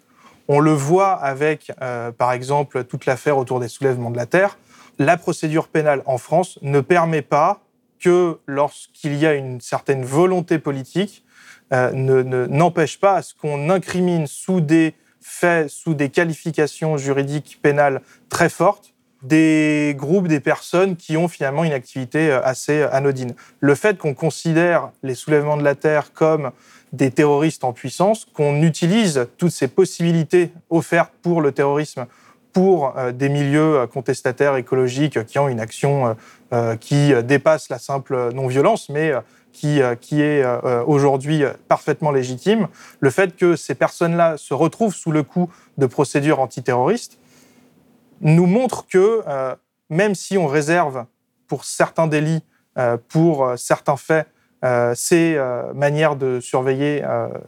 On 0.48 0.58
le 0.58 0.72
voit 0.72 1.12
avec, 1.12 1.72
euh, 1.80 2.10
par 2.10 2.32
exemple, 2.32 2.84
toute 2.84 3.06
l'affaire 3.06 3.38
autour 3.38 3.60
des 3.60 3.68
soulèvements 3.68 4.10
de 4.10 4.16
la 4.16 4.26
terre. 4.26 4.58
La 4.98 5.16
procédure 5.16 5.68
pénale 5.68 6.02
en 6.04 6.18
France 6.18 6.58
ne 6.60 6.80
permet 6.80 7.22
pas 7.22 7.61
que 8.02 8.38
lorsqu'il 8.46 9.14
y 9.14 9.26
a 9.26 9.34
une 9.34 9.60
certaine 9.60 10.04
volonté 10.04 10.58
politique, 10.58 11.24
euh, 11.72 11.90
n'empêche 12.48 13.00
pas 13.00 13.16
à 13.16 13.22
ce 13.22 13.34
qu'on 13.34 13.70
incrimine 13.70 14.26
sous 14.26 14.60
des 14.60 14.94
faits, 15.20 15.70
sous 15.70 15.94
des 15.94 16.10
qualifications 16.10 16.98
juridiques 16.98 17.60
pénales 17.62 18.02
très 18.28 18.48
fortes, 18.48 18.92
des 19.22 19.94
groupes, 19.96 20.26
des 20.26 20.40
personnes 20.40 20.96
qui 20.96 21.16
ont 21.16 21.28
finalement 21.28 21.64
une 21.64 21.72
activité 21.72 22.30
euh, 22.30 22.42
assez 22.42 22.82
anodine. 22.82 23.34
Le 23.60 23.74
fait 23.74 23.96
qu'on 23.96 24.14
considère 24.14 24.90
les 25.02 25.14
soulèvements 25.14 25.56
de 25.56 25.62
la 25.62 25.76
Terre 25.76 26.12
comme 26.12 26.50
des 26.92 27.10
terroristes 27.10 27.64
en 27.64 27.72
puissance, 27.72 28.26
qu'on 28.34 28.62
utilise 28.62 29.28
toutes 29.38 29.52
ces 29.52 29.68
possibilités 29.68 30.50
offertes 30.68 31.12
pour 31.22 31.40
le 31.40 31.52
terrorisme 31.52 32.06
pour 32.52 32.96
euh, 32.96 33.12
des 33.12 33.28
milieux 33.28 33.78
euh, 33.78 33.86
contestataires 33.86 34.56
écologiques 34.56 35.24
qui 35.24 35.38
ont 35.38 35.48
une 35.48 35.60
action 35.60 36.16
euh, 36.52 36.76
qui 36.76 37.12
dépasse 37.24 37.68
la 37.68 37.78
simple 37.78 38.32
non-violence, 38.34 38.88
mais 38.88 39.12
qui, 39.52 39.80
qui 40.00 40.20
est 40.20 40.44
aujourd'hui 40.86 41.44
parfaitement 41.68 42.10
légitime, 42.10 42.68
le 43.00 43.10
fait 43.10 43.36
que 43.36 43.56
ces 43.56 43.74
personnes-là 43.74 44.36
se 44.36 44.52
retrouvent 44.52 44.94
sous 44.94 45.12
le 45.12 45.22
coup 45.22 45.50
de 45.78 45.86
procédures 45.86 46.40
antiterroristes 46.40 47.18
nous 48.20 48.46
montre 48.46 48.86
que 48.86 49.22
même 49.88 50.14
si 50.14 50.36
on 50.36 50.46
réserve 50.46 51.06
pour 51.48 51.64
certains 51.64 52.06
délits, 52.06 52.44
pour 53.08 53.54
certains 53.56 53.96
faits, 53.96 54.26
ces 54.94 55.38
manières 55.74 56.16
de 56.16 56.38
surveiller 56.40 57.02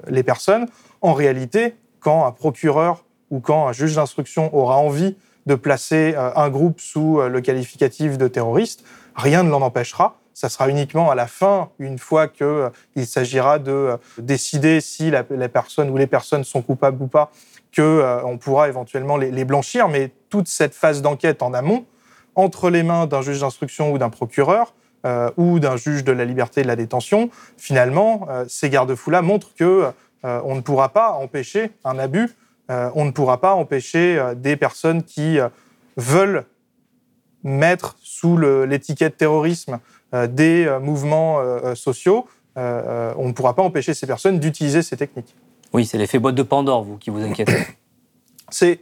les 0.06 0.23
personnes, 0.23 0.66
en 1.02 1.12
réalité, 1.12 1.75
quand 2.00 2.26
un 2.26 2.32
procureur 2.32 3.03
ou 3.31 3.40
quand 3.40 3.66
un 3.66 3.73
juge 3.73 3.95
d'instruction 3.95 4.54
aura 4.54 4.76
envie 4.76 5.16
de 5.47 5.54
placer 5.54 6.14
euh, 6.16 6.31
un 6.37 6.49
groupe 6.49 6.81
sous 6.81 7.21
euh, 7.21 7.28
le 7.28 7.40
qualificatif 7.40 8.19
de 8.19 8.28
terroriste, 8.28 8.85
rien 9.14 9.43
ne 9.43 9.50
l'en 9.50 9.62
empêchera. 9.62 10.19
Ça 10.33 10.49
sera 10.49 10.69
uniquement 10.69 11.11
à 11.11 11.14
la 11.14 11.26
fin, 11.26 11.71
une 11.78 11.99
fois 11.99 12.26
qu'il 12.26 12.47
euh, 12.47 12.71
s'agira 13.04 13.59
de 13.59 13.97
décider 14.19 14.81
si 14.81 15.11
la, 15.11 15.25
les 15.31 15.49
personnes 15.49 15.90
ou 15.90 15.97
les 15.97 16.09
personnes 16.09 16.45
sont 16.45 16.62
coupables 16.62 17.00
ou 17.02 17.07
pas, 17.07 17.31
qu'on 17.76 18.38
pourra 18.40 18.69
éventuellement 18.69 19.16
les, 19.16 19.45
blanchir. 19.45 19.88
Mais 19.88 20.11
toute 20.31 20.49
cette 20.49 20.75
phase 20.75 21.02
d'enquête 21.02 21.43
en 21.43 21.54
amont, 21.54 21.85
entre 22.35 22.71
les 22.71 22.83
mains 22.83 23.07
d'un 23.07 23.23
juge 23.23 23.40
d'instruction 23.40 23.93
ou 23.93 23.99
d'un 23.99 24.11
procureur, 24.11 24.75
ou 25.37 25.59
d'un 25.61 25.76
juge 25.76 26.02
de 26.02 26.12
la 26.12 26.25
liberté 26.25 26.61
et 26.61 26.62
de 26.62 26.69
la 26.69 26.76
détention, 26.76 27.28
finalement, 27.59 28.26
ces 28.49 28.71
garde-fous-là 28.71 29.23
montrent 29.23 29.54
que 29.54 29.90
on 30.23 30.54
ne 30.54 30.61
pourra 30.61 30.88
pas 30.88 31.12
empêcher 31.12 31.73
un 31.85 31.99
abus 31.99 32.31
euh, 32.31 32.31
on 32.68 33.04
ne 33.04 33.11
pourra 33.11 33.40
pas 33.40 33.54
empêcher 33.54 34.18
euh, 34.18 34.35
des 34.35 34.56
personnes 34.56 35.02
qui 35.02 35.38
euh, 35.38 35.49
veulent 35.97 36.44
mettre 37.42 37.97
sous 38.02 38.38
l'étiquette 38.38 39.18
terrorisme 39.18 39.78
des 40.30 40.66
mouvements 40.80 41.42
sociaux, 41.75 42.26
on 42.56 43.28
ne 43.28 43.33
pourra 43.33 43.54
pas 43.54 43.61
empêcher 43.61 43.92
ces 43.92 44.06
personnes 44.06 44.40
d'utiliser 44.40 44.80
ces 44.80 44.97
techniques. 44.97 45.37
Oui, 45.75 45.85
c'est 45.85 45.99
l'effet 45.99 46.18
boîte 46.18 46.37
de 46.37 46.42
Pandore, 46.42 46.85
vous, 46.85 46.97
qui 46.97 47.11
vous 47.11 47.21
inquiétez. 47.21 47.52
c'est 48.50 48.80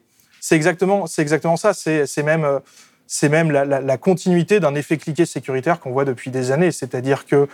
exactement, 0.52 1.06
exactement 1.18 1.56
ça. 1.56 1.74
C'est 1.74 2.22
même, 2.22 2.60
c'est 3.08 3.28
même 3.28 3.50
la, 3.50 3.96
continuité 3.96 4.60
d'un 4.60 4.76
effet 4.76 4.96
cliquet 4.96 5.26
sécuritaire 5.26 5.80
qu'on 5.80 5.90
voit 5.90 6.04
depuis 6.04 6.30
des 6.30 6.52
années. 6.52 6.70
C'est-à-dire 6.70 7.26
que 7.26 7.48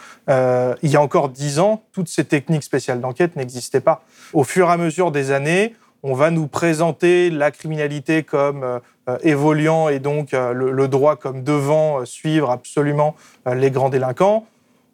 il 0.82 0.90
y 0.90 0.97
a 0.97 1.00
encore 1.00 1.30
dix 1.30 1.58
ans, 1.58 1.85
toutes 1.92 2.08
ces 2.08 2.26
techniques 2.26 2.64
spéciales 2.64 3.00
d'enquête 3.00 3.35
n'existaient 3.35 3.80
pas. 3.80 4.04
Au 4.35 4.44
fur 4.44 4.68
et 4.68 4.73
à 4.73 4.76
mesure 4.76 5.11
des 5.11 5.30
années, 5.30 5.75
on 6.02 6.14
va 6.14 6.31
nous 6.31 6.47
présenter 6.47 7.31
la 7.31 7.50
criminalité 7.50 8.23
comme 8.23 8.81
euh, 9.09 9.19
évoluant 9.23 9.88
et 9.88 10.00
donc 10.00 10.35
euh, 10.35 10.52
le, 10.52 10.88
droit 10.88 11.17
comme 11.17 11.43
devant 11.43 12.00
euh, 12.00 12.05
suivre 12.05 12.50
absolument 12.50 13.17
les 13.47 13.71
grands 13.71 13.88
délinquants, 13.88 14.47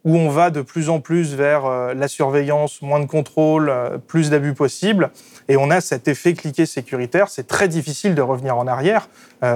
où 0.05 0.17
on 0.17 0.29
va 0.29 0.51
de 0.51 0.61
plus 0.61 0.91
en 0.91 1.01
plus 1.01 1.35
vers 1.35 1.95
la 1.95 2.09
surveillance, 2.09 2.83
moins 2.83 3.01
de 3.01 3.07
contrôle, 3.07 3.73
plus 4.07 4.29
d'abus 4.29 4.53
possibles, 4.53 5.11
et 5.49 5.57
on 5.57 5.71
a 5.71 5.81
cet 5.81 6.09
effet 6.09 6.35
cliquet 6.35 6.67
sécuritaire. 6.67 7.29
C'est 7.29 7.47
très 7.47 7.69
difficile 7.69 8.15
de 8.15 8.21
revenir 8.21 8.59
en 8.59 8.67
arrière. 8.67 9.09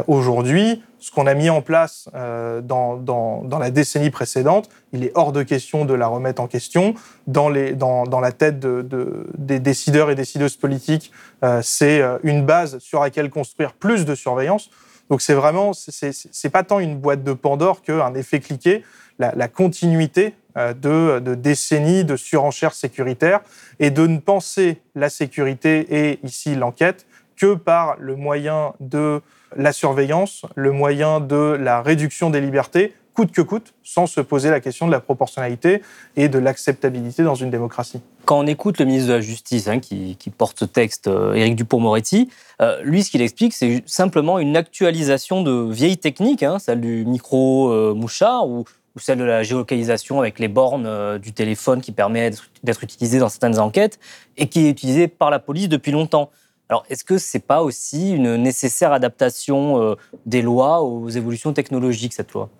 Aujourd'hui, 0.06 0.82
ce 0.98 1.10
qu'on 1.10 1.26
a 1.26 1.34
mis 1.34 1.50
en 1.50 1.62
place 1.62 2.08
euh, 2.14 2.60
dans, 2.60 3.46
la 3.58 3.70
décennie 3.70 4.10
précédente, 4.10 4.68
il 4.92 5.04
est 5.04 5.12
hors 5.14 5.32
de 5.32 5.42
question 5.42 5.84
de 5.84 5.94
la 5.94 6.06
remettre 6.06 6.42
en 6.42 6.46
question. 6.46 6.94
Dans, 7.26 7.48
la 7.48 8.32
tête 8.32 8.58
de, 8.58 8.82
de, 8.82 9.26
des 9.36 9.60
décideurs 9.60 10.10
et 10.10 10.14
décideuses 10.14 10.56
politiques, 10.56 11.12
euh, 11.44 11.60
c'est 11.62 12.00
euh, 12.00 12.18
une 12.22 12.44
base 12.44 12.78
sur 12.78 13.00
laquelle 13.00 13.30
construire 13.30 13.72
plus 13.72 14.04
de 14.04 14.14
surveillance. 14.14 14.70
Donc 15.08 15.22
c'est 15.22 15.34
vraiment, 15.34 15.72
c'est 15.72 16.50
pas 16.50 16.64
tant 16.64 16.80
une 16.80 16.98
boîte 16.98 17.24
de 17.24 17.32
Pandore 17.32 17.82
qu'un 17.82 18.12
effet 18.14 18.40
cliqué, 18.40 18.84
la, 19.18 19.48
continuité 19.48 20.26
euh, 20.26 20.30
de, 20.56 21.20
de, 21.20 21.34
décennies 21.34 22.04
de 22.04 22.16
surenchères 22.16 22.74
sécuritaires 22.74 23.40
et 23.78 23.90
de 23.90 24.06
ne 24.06 24.18
penser 24.18 24.80
la 24.94 25.08
sécurité 25.08 25.86
et 25.90 26.18
ici 26.24 26.54
l'enquête 26.54 27.06
que 27.36 27.54
par 27.54 27.96
le 27.98 28.16
moyen 28.16 28.74
de 28.80 29.20
la 29.56 29.72
surveillance, 29.72 30.44
le 30.56 30.72
moyen 30.72 31.20
de 31.20 31.56
la 31.58 31.80
réduction 31.80 32.30
des 32.30 32.40
libertés, 32.40 32.94
coûte 33.18 33.32
que 33.32 33.42
coûte, 33.42 33.74
sans 33.82 34.06
se 34.06 34.20
poser 34.20 34.48
la 34.48 34.60
question 34.60 34.86
de 34.86 34.92
la 34.92 35.00
proportionnalité 35.00 35.82
et 36.14 36.28
de 36.28 36.38
l'acceptabilité 36.38 37.24
dans 37.24 37.34
une 37.34 37.50
démocratie. 37.50 38.00
Quand 38.24 38.38
on 38.38 38.46
écoute 38.46 38.78
le 38.78 38.84
ministre 38.84 39.08
de 39.08 39.14
la 39.14 39.20
Justice 39.20 39.66
hein, 39.66 39.80
qui, 39.80 40.16
porte 40.36 40.60
ce 40.60 40.64
texte, 40.64 41.08
euh, 41.08 41.34
Éric 41.34 41.56
Dupont-Moretti, 41.56 42.28
euh, 42.62 42.80
lui, 42.84 43.02
ce 43.02 43.10
qu'il 43.10 43.20
explique, 43.20 43.54
c'est 43.54 43.82
simplement 43.86 44.38
une 44.38 44.56
actualisation 44.56 45.42
de 45.42 45.68
vieilles 45.72 45.98
techniques, 45.98 46.44
hein, 46.44 46.60
celle 46.60 46.80
du 46.80 47.04
micro-mouchard 47.06 48.46
ou, 48.46 48.64
ou, 48.98 49.00
celle 49.00 49.18
de 49.18 49.24
la 49.24 49.42
géolocalisation 49.42 50.20
avec 50.20 50.38
les 50.38 50.48
bornes 50.48 50.86
euh, 50.86 51.18
du 51.18 51.32
téléphone 51.32 51.80
qui 51.80 51.92
permet 51.92 52.30
d'être 52.62 52.82
utilisée 52.82 53.18
dans 53.18 53.28
certaines 53.28 53.58
enquêtes 53.58 53.98
et 54.36 54.48
qui 54.48 54.66
est 54.66 54.70
utilisée 54.70 55.08
par 55.08 55.30
la 55.30 55.38
police 55.38 55.68
depuis 55.68 55.92
longtemps. 55.92 56.30
Alors, 56.68 56.84
est-ce 56.90 57.04
que 57.04 57.16
ce 57.16 57.36
n'est 57.36 57.42
pas 57.42 57.62
aussi 57.62 58.12
une 58.12 58.36
nécessaire 58.36 58.92
adaptation 58.92 59.96
des 60.26 60.42
lois 60.42 60.82
aux 60.82 61.08
évolutions 61.08 61.54
technologiques, 61.54 62.12
cette 62.12 62.32
loi? 62.32 62.50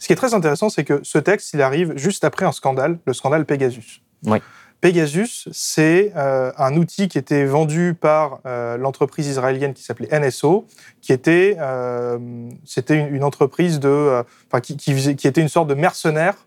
Ce 0.00 0.06
qui 0.06 0.12
est 0.12 0.16
très 0.16 0.34
intéressant, 0.34 0.68
c'est 0.68 0.82
que 0.82 1.00
ce 1.04 1.18
texte, 1.18 1.52
il 1.54 1.62
arrive 1.62 1.96
juste 1.96 2.24
après 2.24 2.44
un 2.44 2.50
scandale, 2.50 2.98
le 3.04 3.12
scandale 3.12 3.44
Pegasus. 3.46 4.02
Oui. 4.24 4.38
Pegasus, 4.80 5.48
c'est 5.52 6.12
euh, 6.16 6.52
un 6.56 6.74
outil 6.76 7.08
qui 7.08 7.18
était 7.18 7.44
vendu 7.44 7.94
par 7.98 8.40
euh, 8.46 8.78
l'entreprise 8.78 9.26
israélienne 9.26 9.74
qui 9.74 9.82
s'appelait 9.82 10.08
NSO, 10.18 10.66
qui 11.02 11.12
était, 11.12 11.56
euh, 11.60 12.18
c'était 12.64 12.96
une, 12.96 13.22
entreprise 13.22 13.78
de, 13.78 14.24
qui, 14.62 14.76
qui, 14.76 15.26
était 15.26 15.40
une 15.40 15.48
sorte 15.48 15.68
de 15.68 15.74
mercenaire 15.74 16.46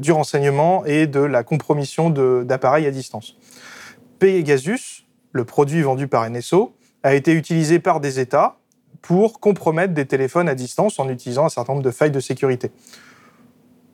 du 0.00 0.10
renseignement 0.10 0.84
et 0.84 1.06
de 1.06 1.20
la 1.20 1.44
compromission 1.44 2.10
d'appareils 2.10 2.88
à 2.88 2.90
distance. 2.90 3.36
Pegasus, 4.18 5.06
le 5.30 5.44
produit 5.44 5.80
vendu 5.82 6.08
par 6.08 6.28
NSO, 6.28 6.74
a 7.04 7.14
été 7.14 7.32
utilisé 7.32 7.78
par 7.78 8.00
des 8.00 8.18
États 8.18 8.56
pour 9.00 9.38
compromettre 9.38 9.94
des 9.94 10.06
téléphones 10.06 10.48
à 10.48 10.56
distance 10.56 10.98
en 10.98 11.08
utilisant 11.08 11.46
un 11.46 11.48
certain 11.50 11.74
nombre 11.74 11.84
de 11.84 11.92
failles 11.92 12.10
de 12.10 12.18
sécurité. 12.18 12.72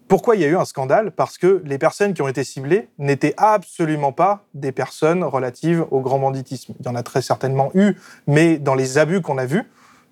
Pourquoi 0.09 0.37
il 0.37 0.43
y 0.43 0.45
a 0.45 0.49
eu 0.49 0.57
un 0.57 0.65
scandale? 0.65 1.11
Parce 1.11 1.37
que 1.37 1.63
les 1.65 1.79
personnes 1.79 2.15
qui 2.15 2.23
ont 2.23 2.29
été 2.29 2.45
ciblées 2.45 2.89
n'étaient 2.99 3.35
absolument 3.37 4.13
pas 4.13 4.45
des 4.55 4.71
personnes 4.71 5.25
relatives 5.25 5.85
au 5.91 6.01
grand 6.01 6.21
banditisme. 6.21 6.75
Il 6.79 6.87
y 6.87 6.89
en 6.89 6.95
a 6.95 7.03
très 7.03 7.23
certainement 7.23 7.71
eu, 7.75 7.97
mais 8.29 8.59
dans 8.59 8.77
les 8.77 8.99
abus 8.99 9.21
qu'on 9.21 9.37
a 9.37 9.47
vus, 9.47 9.65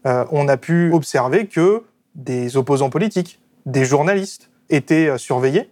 euh, 0.06 0.24
on 0.32 0.48
a 0.48 0.56
pu 0.56 0.92
observer 0.92 1.46
que 1.46 1.84
des 2.16 2.56
opposants 2.56 2.90
politiques, 2.90 3.40
des 3.66 3.84
journalistes 3.84 4.50
étaient 4.68 5.08
euh, 5.08 5.18
surveillés, 5.18 5.70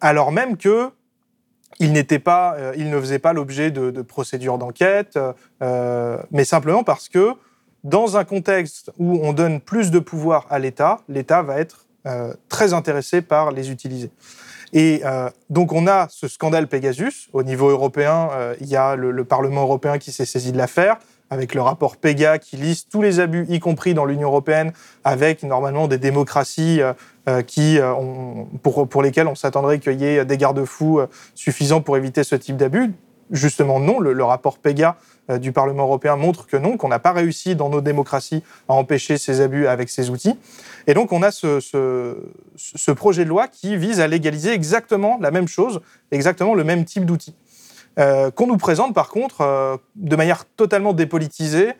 alors 0.00 0.30
même 0.30 0.56
que 0.56 0.90
ils, 1.80 2.04
pas, 2.20 2.54
euh, 2.54 2.72
ils 2.76 2.88
ne 2.88 3.00
faisaient 3.00 3.18
pas 3.18 3.32
l'objet 3.32 3.70
de, 3.70 4.02
procédures 4.02 4.58
d'enquête, 4.58 5.18
mais 6.30 6.44
simplement 6.44 6.84
parce 6.84 7.08
que 7.08 7.32
dans 7.84 8.18
un 8.18 8.24
contexte 8.24 8.92
où 8.98 9.18
on 9.22 9.32
donne 9.32 9.60
plus 9.60 9.90
de 9.90 9.98
pouvoir 9.98 10.46
à 10.50 10.58
l'État, 10.58 11.00
l'État 11.08 11.42
va 11.42 11.58
être 11.58 11.86
euh, 12.06 12.32
très 12.48 12.72
intéressé 12.72 13.20
par 13.20 13.50
les 13.50 13.70
utiliser. 13.70 14.10
Et 14.72 15.02
euh, 15.04 15.28
donc 15.50 15.74
on 15.74 15.86
a 15.86 16.06
ce 16.08 16.28
scandale 16.28 16.66
Pegasus. 16.66 17.28
Au 17.34 17.42
niveau 17.42 17.68
européen, 17.68 18.30
euh, 18.32 18.54
il 18.60 18.68
y 18.68 18.76
a 18.76 18.96
le, 18.96 19.24
Parlement 19.24 19.62
européen 19.62 19.98
qui 19.98 20.10
s'est 20.10 20.24
saisi 20.24 20.50
de 20.50 20.56
l'affaire, 20.56 20.96
avec 21.28 21.54
le 21.54 21.60
rapport 21.60 21.98
PEGA 21.98 22.38
qui 22.38 22.56
liste 22.56 22.88
tous 22.90 23.02
les 23.02 23.20
abus, 23.20 23.44
y 23.50 23.60
compris 23.60 23.92
dans 23.92 24.06
l'Union 24.06 24.28
européenne, 24.28 24.72
avec 25.04 25.42
normalement 25.42 25.88
des 25.88 25.98
démocraties 25.98 26.80
qui, 27.46 27.78
pour, 28.62 28.88
pour 28.88 29.02
lesquelles 29.02 29.28
on 29.28 29.36
s'attendrait 29.36 29.78
qu'il 29.78 30.00
y 30.00 30.06
ait 30.06 30.24
des 30.24 30.36
garde-fous 30.38 31.02
suffisants 31.34 31.82
pour 31.82 31.96
éviter 31.96 32.24
ce 32.24 32.34
type 32.34 32.56
d'abus. 32.56 32.92
Justement, 33.30 33.78
non. 33.80 34.00
Le, 34.00 34.12
le 34.12 34.24
rapport 34.24 34.58
PEGA 34.58 34.96
euh, 35.30 35.38
du 35.38 35.52
Parlement 35.52 35.84
européen 35.84 36.16
montre 36.16 36.46
que 36.46 36.56
non, 36.56 36.76
qu'on 36.76 36.88
n'a 36.88 36.98
pas 36.98 37.12
réussi 37.12 37.54
dans 37.54 37.68
nos 37.68 37.80
démocraties 37.80 38.42
à 38.68 38.74
empêcher 38.74 39.18
ces 39.18 39.40
abus 39.40 39.66
avec 39.66 39.88
ces 39.88 40.10
outils. 40.10 40.38
Et 40.86 40.94
donc 40.94 41.12
on 41.12 41.22
a 41.22 41.30
ce, 41.30 41.60
ce, 41.60 42.90
projet 42.90 43.24
de 43.24 43.28
loi 43.28 43.46
qui 43.46 43.76
vise 43.76 44.00
à 44.00 44.08
légaliser 44.08 44.52
exactement 44.52 45.18
la 45.20 45.30
même 45.30 45.46
chose, 45.46 45.80
exactement 46.10 46.54
le 46.54 46.64
même 46.64 46.84
type 46.84 47.04
d'outils. 47.04 47.34
Euh, 47.98 48.30
qu'on 48.30 48.46
nous 48.46 48.56
présente 48.56 48.94
par 48.94 49.08
contre 49.08 49.40
euh, 49.42 49.76
de 49.96 50.16
manière 50.16 50.44
totalement 50.44 50.92
dépolitisée, 50.92 51.72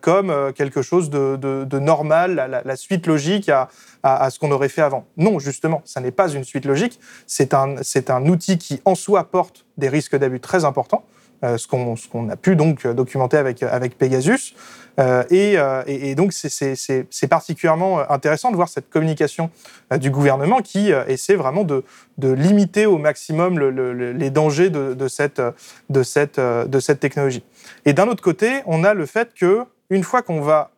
comme 0.00 0.52
quelque 0.54 0.82
chose 0.82 1.10
de, 1.10 1.78
normal, 1.78 2.62
la, 2.64 2.76
suite 2.76 3.06
logique 3.06 3.48
à, 3.48 3.68
à, 4.02 4.30
ce 4.30 4.38
qu'on 4.38 4.50
aurait 4.50 4.68
fait 4.68 4.82
avant. 4.82 5.06
Non, 5.16 5.38
justement, 5.38 5.82
ça 5.84 6.00
n'est 6.00 6.10
pas 6.10 6.28
une 6.28 6.44
suite 6.44 6.64
logique, 6.64 7.00
c'est 7.26 7.54
un, 7.54 7.76
un 8.08 8.26
outil 8.26 8.58
qui 8.58 8.80
en 8.84 8.94
soi 8.94 9.24
porte 9.24 9.64
des 9.78 9.88
risques 9.88 10.16
d'abus 10.16 10.40
très 10.40 10.64
importants. 10.64 11.04
Euh, 11.44 11.58
ce 11.58 11.66
qu'on 11.66 12.28
a 12.28 12.36
pu 12.36 12.54
donc 12.54 12.86
documenter 12.86 13.36
avec, 13.36 13.64
avec 13.64 13.98
Pegasus. 13.98 14.54
Euh, 15.00 15.24
euh, 15.32 15.82
et, 15.88 16.10
et, 16.10 16.14
donc, 16.14 16.32
c'est 16.32 17.26
particulièrement 17.28 18.08
intéressant 18.10 18.52
de 18.52 18.56
voir 18.56 18.68
cette 18.68 18.88
communication 18.88 19.50
du 19.98 20.10
gouvernement 20.10 20.60
qui 20.60 20.92
essaie 21.08 21.34
vraiment 21.34 21.64
de, 21.64 21.84
de 22.18 22.30
limiter 22.30 22.86
au 22.86 22.96
maximum 22.96 23.58
le, 23.58 24.12
les 24.12 24.30
dangers 24.30 24.70
de, 24.70 24.94
de, 24.94 25.08
cette, 25.08 25.42
de, 25.90 26.02
cette, 26.04 26.38
de 26.38 26.80
cette 26.80 27.00
technologie. 27.00 27.42
Et 27.86 27.92
d'un 27.92 28.06
autre 28.06 28.22
côté, 28.22 28.62
on 28.66 28.84
a 28.84 28.94
le 28.94 29.06
fait 29.06 29.34
que 29.34 29.64
une 29.90 30.04
fois 30.04 30.22
qu'on 30.22 30.40
va 30.40 30.70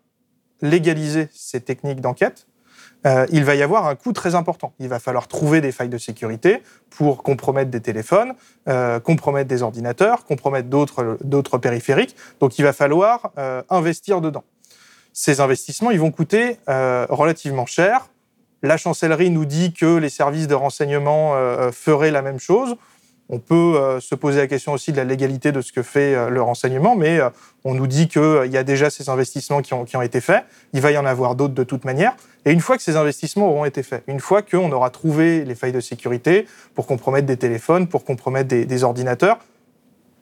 légaliser 0.62 1.28
ces 1.34 1.60
techniques 1.60 2.00
d'enquête, 2.00 2.46
euh, 3.06 3.26
il 3.30 3.44
va 3.44 3.54
y 3.54 3.62
avoir 3.62 3.86
un 3.86 3.94
coût 3.94 4.12
très 4.12 4.34
important. 4.34 4.72
Il 4.78 4.88
va 4.88 4.98
falloir 4.98 5.28
trouver 5.28 5.60
des 5.60 5.72
failles 5.72 5.88
de 5.88 5.98
sécurité 5.98 6.62
pour 6.90 7.22
compromettre 7.22 7.70
des 7.70 7.80
téléphones, 7.80 8.34
euh, 8.68 9.00
compromettre 9.00 9.48
des 9.48 9.62
ordinateurs, 9.62 10.24
compromettre 10.24 10.68
d'autres 10.68 11.58
périphériques. 11.58 12.16
Donc 12.40 12.58
il 12.58 12.62
va 12.62 12.72
falloir 12.72 13.30
euh, 13.38 13.62
investir 13.68 14.20
dedans. 14.20 14.44
Ces 15.12 15.40
investissements, 15.40 15.90
ils 15.90 16.00
vont 16.00 16.10
coûter 16.10 16.58
relativement 16.66 17.66
cher. 17.66 18.08
La 18.62 18.76
chancellerie 18.76 19.30
nous 19.30 19.44
dit 19.44 19.72
que 19.72 19.96
les 19.96 20.08
services 20.08 20.48
de 20.48 20.54
renseignement 20.54 21.34
feraient 21.70 22.10
la 22.10 22.20
même 22.20 22.40
chose. 22.40 22.74
On 23.30 23.38
peut 23.38 23.54
euh, 23.54 24.00
se 24.00 24.14
poser 24.14 24.38
la 24.38 24.46
question 24.46 24.72
aussi 24.72 24.92
de 24.92 24.98
la 24.98 25.04
légalité 25.04 25.50
de 25.50 25.62
ce 25.62 25.72
que 25.72 25.82
fait 25.82 26.14
euh, 26.14 26.28
le 26.28 26.42
renseignement, 26.42 26.94
mais 26.94 27.18
euh, 27.18 27.30
on 27.64 27.74
nous 27.74 27.86
dit 27.86 28.06
qu'il 28.06 28.50
y 28.50 28.56
a 28.58 28.64
déjà 28.64 28.90
ces 28.90 29.08
investissements 29.08 29.62
qui 29.62 29.72
ont, 29.72 30.02
été 30.02 30.20
faits. 30.20 30.44
Il 30.74 30.82
va 30.82 30.90
y 30.90 30.98
en 30.98 31.06
avoir 31.06 31.34
d'autres 31.34 31.54
de 31.54 31.64
toute 31.64 31.86
manière. 31.86 32.14
Et 32.44 32.52
une 32.52 32.60
fois 32.60 32.76
que 32.76 32.82
ces 32.82 32.96
investissements 32.96 33.48
auront 33.48 33.64
été 33.64 33.82
faits, 33.82 34.04
une 34.08 34.20
fois 34.20 34.42
qu'on 34.42 34.70
aura 34.72 34.90
trouvé 34.90 35.44
les 35.46 35.54
failles 35.54 35.72
de 35.72 35.80
sécurité 35.80 36.46
pour 36.74 36.86
compromettre 36.86 37.26
des 37.26 37.38
téléphones, 37.38 37.88
pour 37.88 38.04
compromettre 38.04 38.48
des, 38.48 38.84
ordinateurs, 38.84 39.38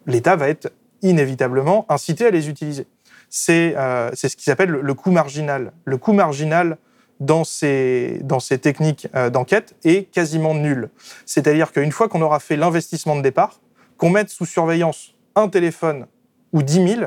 l'État 0.06 0.36
va 0.36 0.48
être 0.48 0.72
inévitablement 1.02 1.84
incité 1.88 2.26
à 2.26 2.30
les 2.30 2.48
utiliser. 2.48 2.86
C'est 3.28 3.74
ce 4.14 4.36
qui 4.36 4.44
s'appelle 4.44 4.70
le 4.70 4.94
coût 4.94 5.10
marginal. 5.10 5.72
Le 5.84 5.96
coût 5.96 6.12
marginal 6.12 6.78
dans 7.22 7.44
ces, 7.44 8.20
dans 8.24 8.40
ces 8.40 8.58
techniques 8.58 9.08
euh, 9.14 9.30
d'enquête 9.30 9.76
est 9.84 10.10
quasiment 10.10 10.54
nul. 10.54 10.90
C'est-à-dire 11.24 11.72
qu'une 11.72 11.92
fois 11.92 12.08
qu'on 12.08 12.20
aura 12.20 12.40
fait 12.40 12.56
l'investissement 12.56 13.16
de 13.16 13.22
départ, 13.22 13.60
qu'on 13.96 14.10
mette 14.10 14.28
sous 14.28 14.44
surveillance 14.44 15.14
un 15.34 15.48
téléphone 15.48 16.06
ou 16.52 16.62
10 16.62 16.96
000, 16.96 17.02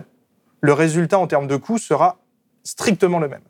le 0.62 0.74
résultat 0.74 1.20
en 1.20 1.28
termes 1.28 1.48
de 1.48 1.58
coût 1.58 1.78
sera 1.78 2.18
strictement 2.64 3.20
le 3.20 3.28
même. 3.28 3.44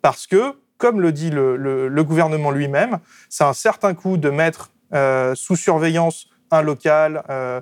Parce 0.00 0.26
que, 0.26 0.54
comme 0.78 1.00
le 1.00 1.12
dit 1.12 1.30
le, 1.30 2.02
gouvernement 2.02 2.50
lui-même, 2.50 2.98
c'est 3.28 3.44
un 3.44 3.52
certain 3.52 3.94
coût 3.94 4.16
de 4.16 4.30
mettre 4.30 4.70
euh, 4.94 5.34
sous 5.34 5.56
surveillance 5.56 6.28
un 6.50 6.62
local, 6.62 7.22
euh, 7.30 7.60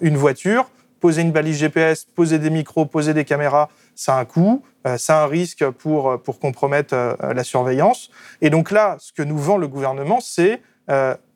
une 0.00 0.16
voiture, 0.16 0.70
poser 1.00 1.22
une 1.22 1.32
balise 1.32 1.58
GPS, 1.58 2.04
poser 2.04 2.38
des 2.38 2.50
micros, 2.50 2.84
poser 2.86 3.14
des 3.14 3.24
caméras, 3.24 3.68
ça 3.98 4.16
a 4.16 4.20
un 4.20 4.24
coût, 4.24 4.62
euh, 4.86 4.96
ça 4.96 5.20
a 5.20 5.24
un 5.24 5.26
risque 5.26 5.68
pour, 5.70 6.08
euh, 6.08 6.18
pour 6.18 6.38
compromettre 6.38 6.94
euh, 6.94 7.34
la 7.34 7.42
surveillance. 7.42 8.10
Et 8.40 8.48
donc 8.48 8.70
là, 8.70 8.96
ce 9.00 9.12
que 9.12 9.24
nous 9.24 9.36
vend 9.36 9.56
le 9.58 9.66
gouvernement, 9.66 10.20
c'est 10.20 10.62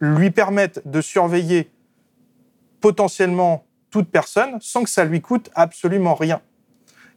lui 0.00 0.30
permettre 0.30 0.80
de 0.86 1.02
surveiller 1.02 1.70
potentiellement 2.80 3.66
toute 3.90 4.08
personne 4.08 4.56
sans 4.62 4.82
que 4.82 4.88
ça 4.88 5.04
lui 5.04 5.20
coûte 5.20 5.50
absolument 5.54 6.14
rien. 6.14 6.40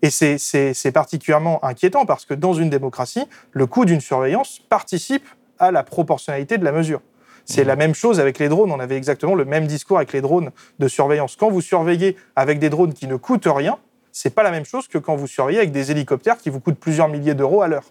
Et 0.02 0.10
c'est 0.10 0.92
particulièrement 0.94 1.64
inquiétant 1.64 2.06
parce 2.06 2.26
que 2.26 2.34
dans 2.34 2.52
une 2.52 2.70
démocratie, 2.70 3.24
le 3.54 3.68
coût 3.68 3.86
d'une 3.86 4.02
surveillance 4.02 4.60
participe 4.68 5.26
à 5.60 5.72
la 5.72 5.84
proportionnalité 5.84 6.58
de 6.58 6.66
la 6.66 6.74
mesure. 6.74 7.00
C'est 7.46 7.64
la 7.64 7.78
même 7.78 7.96
chose 7.96 8.20
avec 8.20 8.38
les 8.38 8.50
drones. 8.50 8.70
On 8.70 8.82
avait 8.82 8.98
exactement 8.98 9.36
le 9.36 9.46
même 9.46 9.66
discours 9.66 9.96
avec 9.96 10.12
les 10.12 10.20
drones 10.20 10.52
de 10.80 10.88
surveillance. 10.90 11.38
Quand 11.38 11.50
vous 11.50 11.62
surveillez 11.62 12.18
avec 12.36 12.60
des 12.60 12.70
drones 12.70 12.94
qui 12.94 13.08
ne 13.08 13.16
coûtent 13.16 13.48
rien, 13.50 13.78
c'est 14.16 14.30
pas 14.30 14.44
la 14.44 14.52
même 14.52 14.64
chose 14.64 14.88
que 14.88 14.98
quand 14.98 15.18
vous 15.18 15.28
surveillez 15.28 15.58
avec 15.58 15.74
des 15.74 15.92
hélicoptères 15.92 16.38
qui 16.38 16.50
vous 16.50 16.62
coûtent 16.62 16.80
plusieurs 16.80 17.10
milliers 17.10 17.34
d'euros 17.34 17.62
à 17.62 17.68
l'heure. 17.68 17.84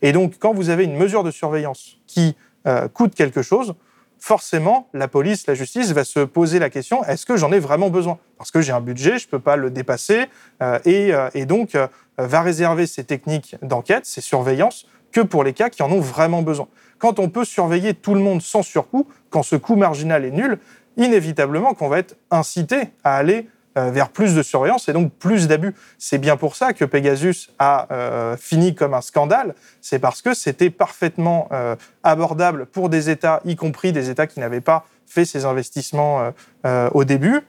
Et 0.00 0.12
donc, 0.12 0.34
quand 0.38 0.54
vous 0.54 0.70
avez 0.70 0.84
une 0.84 0.96
mesure 0.96 1.24
de 1.24 1.32
surveillance 1.32 1.96
qui 2.06 2.36
euh, 2.68 2.86
coûte 2.86 3.16
quelque 3.16 3.42
chose, 3.42 3.74
forcément, 4.20 4.88
la 4.94 5.08
police, 5.08 5.48
la 5.48 5.54
justice 5.54 5.90
va 5.90 6.04
se 6.04 6.20
poser 6.20 6.60
la 6.60 6.70
question 6.70 7.02
est-ce 7.04 7.26
que 7.26 7.36
j'en 7.36 7.50
ai 7.50 7.58
vraiment 7.58 7.90
besoin? 7.90 8.20
Parce 8.38 8.52
que 8.52 8.60
j'ai 8.60 8.70
un 8.70 8.80
budget, 8.80 9.18
je 9.18 9.26
ne 9.26 9.30
peux 9.30 9.40
pas 9.40 9.56
le 9.56 9.70
dépasser, 9.70 10.26
euh, 10.62 10.78
et, 10.84 11.12
euh, 11.12 11.30
et, 11.34 11.46
donc 11.46 11.76
va 12.16 12.42
réserver 12.42 12.86
ces 12.86 13.02
techniques 13.02 13.56
d'enquête, 13.60 14.06
ces 14.06 14.20
surveillances, 14.20 14.86
que 15.10 15.20
pour 15.20 15.42
les 15.42 15.52
cas 15.52 15.68
qui 15.68 15.82
en 15.82 15.90
ont 15.90 16.00
vraiment 16.00 16.42
besoin. 16.42 16.68
Quand 16.98 17.18
on 17.18 17.28
peut 17.28 17.44
surveiller 17.44 17.92
tout 17.92 18.14
le 18.14 18.20
monde 18.20 18.40
sans 18.40 18.62
surcoût, 18.62 19.08
quand 19.30 19.42
ce 19.42 19.56
coût 19.56 19.74
marginal 19.74 20.24
est 20.24 20.30
nul, 20.30 20.60
inévitablement 20.96 21.74
qu'on 21.74 21.88
va 21.88 21.98
être 21.98 22.16
incité 22.30 22.90
à 23.02 23.16
aller 23.16 23.48
vers 23.76 24.08
plus 24.08 24.34
de 24.34 24.42
surveillance 24.42 24.88
et 24.88 24.92
donc 24.92 25.12
plus 25.12 25.48
d'abus. 25.48 25.74
C'est 25.98 26.18
bien 26.18 26.36
pour 26.36 26.56
ça 26.56 26.72
que 26.72 26.84
Pegasus 26.84 27.50
a 27.58 27.86
euh, 27.92 28.36
fini 28.36 28.74
comme 28.74 28.94
un 28.94 29.02
scandale. 29.02 29.54
C'est 29.80 29.98
parce 29.98 30.22
que 30.22 30.34
c'était 30.34 30.70
parfaitement 30.70 31.48
euh, 31.52 31.76
abordable 32.02 32.66
pour 32.66 32.88
des 32.88 33.10
États, 33.10 33.40
y 33.44 33.54
compris 33.54 33.92
des 33.92 34.08
États 34.10 34.26
qui 34.26 34.40
n'avaient 34.40 34.60
pas 34.60 34.86
fait 35.06 35.24
ces 35.24 35.44
investissements 35.44 36.32
au 36.64 37.04
début, 37.04 37.42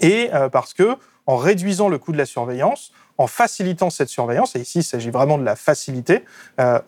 et 0.00 0.30
parce 0.52 0.72
que 0.72 0.96
en 1.26 1.36
réduisant 1.36 1.90
le 1.90 1.98
coût 1.98 2.12
de 2.12 2.16
la 2.16 2.24
surveillance, 2.24 2.92
en 3.18 3.26
facilitant 3.26 3.90
cette 3.90 4.08
surveillance, 4.08 4.56
et 4.56 4.60
ici 4.60 4.78
il 4.78 4.84
s'agit 4.84 5.10
vraiment 5.10 5.36
de 5.36 5.44
la 5.44 5.54
facilité, 5.54 6.24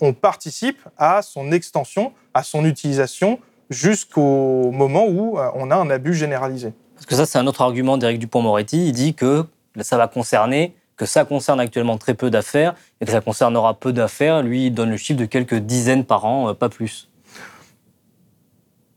on 0.01 0.15
participe 0.15 0.81
à 0.97 1.21
son 1.21 1.53
extension, 1.53 2.15
à 2.33 2.43
son 2.43 2.65
utilisation 2.65 3.41
jusqu'au 3.69 4.71
moment 4.71 5.07
où 5.07 5.39
on 5.55 5.71
a 5.71 5.77
un 5.77 5.91
abus 5.91 6.15
généralisé. 6.15 6.73
Parce 6.95 7.07
que 7.07 7.15
ça, 7.15 7.27
c'est 7.27 7.39
un 7.39 7.47
autre 7.47 7.63
argument 7.63 7.97
d'Éric 7.99 8.19
Dupont-Moretti. 8.19 8.89
Il 8.89 8.93
dit 8.93 9.15
que 9.15 9.45
ça 9.81 9.97
va 9.97 10.09
concerner, 10.09 10.75
que 10.97 11.07
ça 11.07 11.25
concerne 11.25 11.61
actuellement 11.61 11.99
très 11.99 12.15
peu 12.15 12.31
d'affaires 12.31 12.75
et 13.01 13.05
que 13.05 13.11
ça 13.11 13.21
concernera 13.21 13.75
peu 13.75 13.93
d'affaires. 13.93 14.43
Lui, 14.43 14.67
il 14.67 14.71
donne 14.71 14.91
le 14.91 14.97
chiffre 14.97 15.19
de 15.19 15.25
quelques 15.25 15.57
dizaines 15.57 16.05
par 16.05 16.25
an, 16.25 16.51
euh, 16.51 16.55
pas 16.55 16.69
plus. 16.69 17.11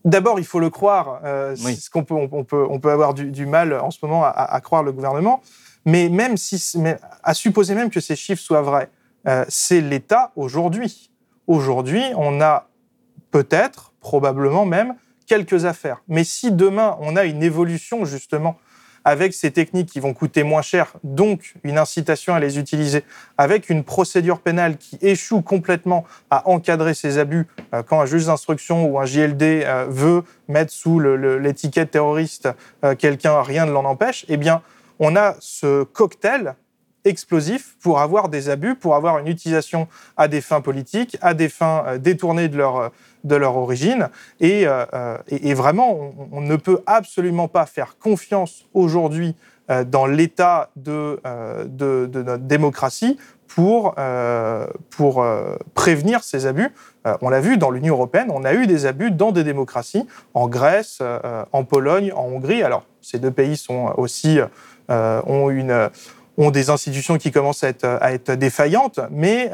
D'abord, 0.05 0.39
il 0.39 0.45
faut 0.45 0.59
le 0.59 0.69
croire. 0.69 1.19
Euh, 1.25 1.55
ce 1.55 1.89
qu'on 1.89 2.03
peut, 2.03 2.13
on 2.13 2.43
peut, 2.43 2.65
on 2.69 2.79
peut 2.79 2.91
avoir 2.91 3.13
du, 3.13 3.45
mal 3.45 3.73
en 3.73 3.91
ce 3.91 3.97
moment 4.01 4.23
à, 4.23 4.61
croire 4.61 4.81
le 4.81 4.93
gouvernement. 4.93 5.41
Mais 5.85 6.07
même 6.07 6.37
si, 6.37 6.61
à 7.23 7.33
supposer 7.33 7.75
même 7.75 7.89
que 7.89 7.99
ces 7.99 8.15
chiffres 8.15 8.41
soient 8.41 8.61
vrais, 8.61 8.89
euh, 9.27 9.43
c'est 9.49 9.81
l'État 9.81 10.31
aujourd'hui. 10.37 11.11
Aujourd'hui, 11.47 12.03
on 12.15 12.39
a 12.39 12.67
peut-être, 13.31 13.91
probablement 13.99 14.65
même, 14.65 14.95
quelques 15.27 15.65
affaires. 15.65 16.01
Mais 16.07 16.23
si 16.23 16.51
demain, 16.51 16.97
on 17.01 17.15
a 17.15 17.25
une 17.25 17.43
évolution 17.43 18.05
justement 18.05 18.57
avec 19.07 19.33
ces 19.33 19.51
techniques 19.51 19.89
qui 19.89 20.01
vont 20.01 20.13
coûter 20.13 20.43
moins 20.43 20.61
cher, 20.61 20.91
donc 21.01 21.53
une 21.63 21.77
incitation 21.77 22.33
à 22.33 22.41
les 22.41 22.59
utiliser, 22.59 23.05
avec 23.37 23.69
une 23.69 23.85
procédure 23.85 24.41
pénale 24.41 24.75
qui 24.75 24.97
échoue 25.01 25.41
complètement 25.41 26.03
à 26.29 26.45
encadrer 26.49 26.93
ces 26.93 27.17
abus, 27.17 27.47
euh, 27.73 27.83
quand 27.83 28.01
un 28.01 28.05
juge 28.05 28.25
d'instruction 28.25 28.85
ou 28.85 28.99
un 28.99 29.05
JLD 29.05 29.43
euh, 29.43 29.85
veut 29.87 30.23
mettre 30.49 30.73
sous 30.73 30.99
l'étiquette 30.99 31.91
terroriste 31.91 32.49
euh, 32.83 32.95
quelqu'un, 32.95 33.41
rien 33.41 33.65
ne 33.65 33.71
l'en 33.71 33.85
empêche, 33.85 34.25
eh 34.27 34.35
bien, 34.35 34.61
on 34.99 35.15
a 35.15 35.35
ce 35.39 35.83
cocktail 35.85 36.55
explosif 37.07 37.75
pour 37.81 37.99
avoir 37.99 38.29
des 38.29 38.49
abus, 38.49 38.75
pour 38.75 38.95
avoir 38.95 39.17
une 39.19 39.27
utilisation 39.27 39.87
à 40.15 40.27
des 40.27 40.41
fins 40.41 40.61
politiques, 40.61 41.17
à 41.21 41.33
des 41.33 41.49
fins 41.49 41.97
détournées 41.97 42.47
de 42.47 42.57
leur 42.57 42.91
de 43.27 43.35
leur 43.35 43.55
origine. 43.57 44.09
Et, 44.39 44.63
euh, 44.65 45.17
et, 45.27 45.53
vraiment, 45.53 46.13
on, 46.31 46.41
ne 46.41 46.55
peut 46.55 46.81
absolument 46.85 47.47
pas 47.47 47.65
faire 47.65 47.97
confiance 47.99 48.65
aujourd'hui 48.73 49.35
euh, 49.69 49.83
dans 49.83 50.05
l'état 50.05 50.69
de, 50.75 51.19
euh, 51.25 51.65
de, 51.65 52.07
de, 52.11 52.23
notre 52.23 52.43
démocratie 52.43 53.17
pour, 53.47 53.95
pour 54.91 55.25
prévenir 55.73 56.21
ces 56.21 56.45
abus. 56.45 56.69
on 57.21 57.29
l'a 57.29 57.39
vu 57.39 57.57
dans 57.57 57.71
l'Union 57.71 57.95
européenne, 57.95 58.27
on 58.29 58.43
a 58.43 58.53
eu 58.53 58.67
des 58.67 58.85
abus 58.85 59.09
dans 59.09 59.31
des 59.31 59.45
démocraties, 59.45 60.05
en 60.33 60.49
Grèce, 60.49 61.01
en 61.53 61.63
Pologne, 61.63 62.11
en 62.13 62.25
Hongrie. 62.25 62.61
Alors, 62.61 62.83
ces 63.01 63.19
deux 63.19 63.31
pays 63.31 63.55
sont 63.55 63.93
aussi, 63.97 64.39
ont 64.89 65.49
une 65.49 65.89
ont 66.37 66.51
des 66.51 66.69
institutions 66.69 67.17
qui 67.17 67.31
commencent 67.31 67.63
à 67.63 67.69
être, 67.69 68.33
défaillantes, 68.33 68.99
mais 69.09 69.49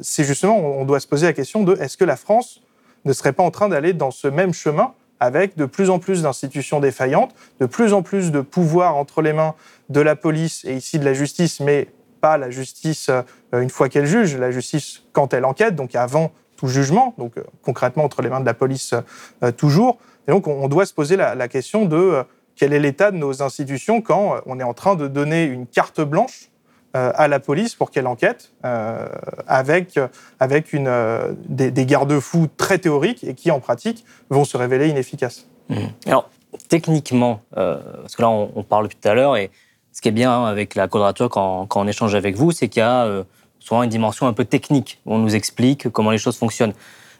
c'est 0.00 0.22
justement, 0.22 0.58
on 0.58 0.84
doit 0.84 1.00
se 1.00 1.08
poser 1.08 1.26
la 1.26 1.32
question 1.32 1.64
de 1.64 1.76
est-ce 1.80 1.96
que 1.96 2.04
la 2.04 2.16
France 2.16 2.62
ne 3.04 3.12
serait 3.12 3.32
pas 3.32 3.42
en 3.42 3.50
train 3.50 3.68
d'aller 3.68 3.92
dans 3.92 4.10
ce 4.10 4.28
même 4.28 4.54
chemin 4.54 4.94
avec 5.20 5.56
de 5.56 5.64
plus 5.64 5.90
en 5.90 5.98
plus 5.98 6.22
d'institutions 6.22 6.80
défaillantes, 6.80 7.34
de 7.60 7.66
plus 7.66 7.92
en 7.92 8.02
plus 8.02 8.30
de 8.30 8.40
pouvoir 8.40 8.96
entre 8.96 9.22
les 9.22 9.32
mains 9.32 9.54
de 9.88 10.00
la 10.00 10.16
police 10.16 10.64
et 10.64 10.74
ici 10.74 10.98
de 10.98 11.04
la 11.04 11.14
justice, 11.14 11.60
mais 11.60 11.88
pas 12.20 12.36
la 12.38 12.50
justice 12.50 13.10
euh, 13.10 13.60
une 13.60 13.70
fois 13.70 13.88
qu'elle 13.88 14.06
juge, 14.06 14.36
la 14.36 14.50
justice 14.50 15.02
quand 15.12 15.34
elle 15.34 15.44
enquête, 15.44 15.76
donc 15.76 15.94
avant 15.94 16.32
tout 16.56 16.68
jugement, 16.68 17.14
donc 17.18 17.36
euh, 17.36 17.44
concrètement 17.62 18.04
entre 18.04 18.22
les 18.22 18.28
mains 18.28 18.40
de 18.40 18.46
la 18.46 18.54
police 18.54 18.94
euh, 19.42 19.52
toujours. 19.52 19.98
Et 20.26 20.30
donc 20.30 20.46
on 20.46 20.68
doit 20.68 20.86
se 20.86 20.94
poser 20.94 21.16
la 21.16 21.48
question 21.48 21.84
de 21.84 22.24
quel 22.56 22.72
est 22.72 22.78
l'état 22.78 23.10
de 23.10 23.16
nos 23.16 23.42
institutions 23.42 24.00
quand 24.00 24.36
on 24.46 24.60
est 24.60 24.64
en 24.64 24.74
train 24.74 24.94
de 24.94 25.08
donner 25.08 25.44
une 25.44 25.66
carte 25.66 26.00
blanche 26.00 26.50
euh, 26.96 27.10
à 27.16 27.26
la 27.26 27.40
police 27.40 27.74
pour 27.74 27.90
qu'elle 27.90 28.06
enquête 28.06 28.52
euh, 28.64 29.08
avec, 29.48 29.98
avec 30.38 30.72
une, 30.72 30.86
euh, 30.86 31.32
des, 31.48 31.86
garde-fous 31.86 32.48
très 32.56 32.78
théoriques 32.78 33.24
et 33.24 33.34
qui, 33.34 33.50
en 33.50 33.58
pratique, 33.58 34.04
vont 34.30 34.44
se 34.44 34.56
révéler 34.56 34.88
inefficaces. 34.90 35.48
Mmh. 35.70 35.76
Alors, 36.06 36.30
techniquement, 36.68 37.40
parce 37.50 38.14
que 38.14 38.22
là, 38.22 38.30
on, 38.30 38.62
parle 38.62 38.84
depuis 38.84 38.98
tout 39.00 39.08
à 39.08 39.14
l'heure, 39.14 39.36
et 39.36 39.50
ce 39.90 40.00
qui 40.02 40.08
est 40.08 40.12
bien 40.12 40.44
avec 40.44 40.76
la 40.76 40.86
quadrature 40.86 41.28
quand, 41.28 41.66
quand 41.66 41.80
on 41.80 41.88
échange 41.88 42.14
avec 42.14 42.36
vous, 42.36 42.52
c'est 42.52 42.68
qu'il 42.68 42.80
y 42.80 42.84
a 42.84 43.24
souvent 43.58 43.82
une 43.82 43.90
dimension 43.90 44.28
un 44.28 44.32
peu 44.32 44.44
technique. 44.44 45.00
On 45.04 45.18
nous 45.18 45.34
explique 45.34 45.88
comment 45.88 46.12
les 46.12 46.18
choses 46.18 46.36
fonctionnent. 46.36 46.74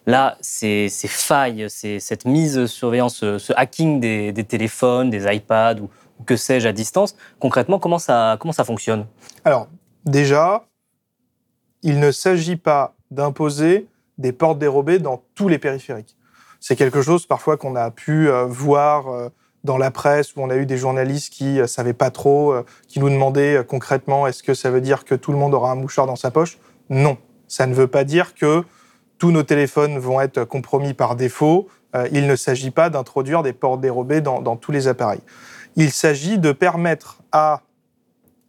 Là, 0.06 0.36
ces, 0.40 0.88
failles, 0.90 1.66
cette 1.70 2.24
mise 2.26 2.66
surveillance, 2.66 3.16
ce, 3.16 3.52
hacking 3.56 4.00
des, 4.00 4.44
téléphones, 4.44 5.10
des 5.10 5.24
iPads 5.34 5.80
ou, 5.80 5.90
que 6.26 6.36
sais-je 6.36 6.68
à 6.68 6.72
distance. 6.72 7.16
Concrètement, 7.40 7.78
comment 7.78 7.98
ça, 7.98 8.36
comment 8.38 8.52
ça 8.52 8.64
fonctionne? 8.64 9.06
Alors, 9.44 9.68
déjà, 10.04 10.66
il 11.82 12.00
ne 12.00 12.10
s'agit 12.10 12.56
pas 12.56 12.94
d'imposer 13.10 13.88
des 14.18 14.32
portes 14.32 14.58
dérobées 14.58 14.98
dans 14.98 15.22
tous 15.34 15.48
les 15.48 15.58
périphériques. 15.58 16.16
C'est 16.60 16.76
quelque 16.76 17.02
chose 17.02 17.26
parfois 17.26 17.56
qu'on 17.56 17.76
a 17.76 17.90
pu 17.90 18.28
euh, 18.30 18.46
voir 18.46 19.08
euh, 19.08 19.28
dans 19.64 19.76
la 19.76 19.90
presse 19.90 20.34
où 20.34 20.40
on 20.40 20.48
a 20.48 20.56
eu 20.56 20.66
des 20.66 20.78
journalistes 20.78 21.32
qui 21.32 21.44
ne 21.44 21.62
euh, 21.62 21.66
savaient 21.66 21.92
pas 21.92 22.10
trop, 22.10 22.54
qui 22.88 23.00
nous 23.00 23.10
demandaient 23.10 23.64
concrètement 23.68 24.26
est-ce 24.26 24.42
que 24.42 24.54
ça 24.54 24.70
veut 24.70 24.80
dire 24.80 25.04
que 25.04 25.14
tout 25.14 25.32
le 25.32 25.38
monde 25.38 25.52
aura 25.52 25.72
un 25.72 25.74
mouchoir 25.74 26.06
dans 26.06 26.16
sa 26.16 26.30
poche? 26.30 26.58
Non, 26.88 27.18
ça 27.48 27.66
ne 27.66 27.74
veut 27.74 27.86
pas 27.86 28.04
dire 28.04 28.34
que 28.34 28.64
tous 29.18 29.30
nos 29.30 29.42
téléphones 29.42 29.98
vont 29.98 30.20
être 30.20 30.44
compromis 30.44 30.94
par 30.94 31.16
défaut. 31.16 31.68
il 32.12 32.26
ne 32.26 32.36
s'agit 32.36 32.70
pas 32.70 32.90
d'introduire 32.90 33.42
des 33.42 33.52
portes 33.52 33.80
dérobées 33.80 34.20
dans 34.20 34.56
tous 34.56 34.72
les 34.72 34.88
appareils. 34.88 35.20
Il 35.76 35.90
s'agit 35.90 36.38
de 36.38 36.52
permettre 36.52 37.18
à 37.32 37.62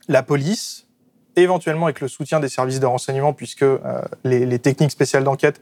la 0.08 0.24
police, 0.24 0.88
éventuellement 1.36 1.86
avec 1.86 2.02
le 2.02 2.08
soutien 2.08 2.40
des 2.40 2.50
services 2.50 2.80
de 2.80 2.86
renseignement, 2.86 3.34
puisque 3.34 3.64
euh, 3.64 3.80
les, 4.24 4.60
techniques 4.60 4.92
spéciales 4.92 5.24
d'enquête 5.24 5.62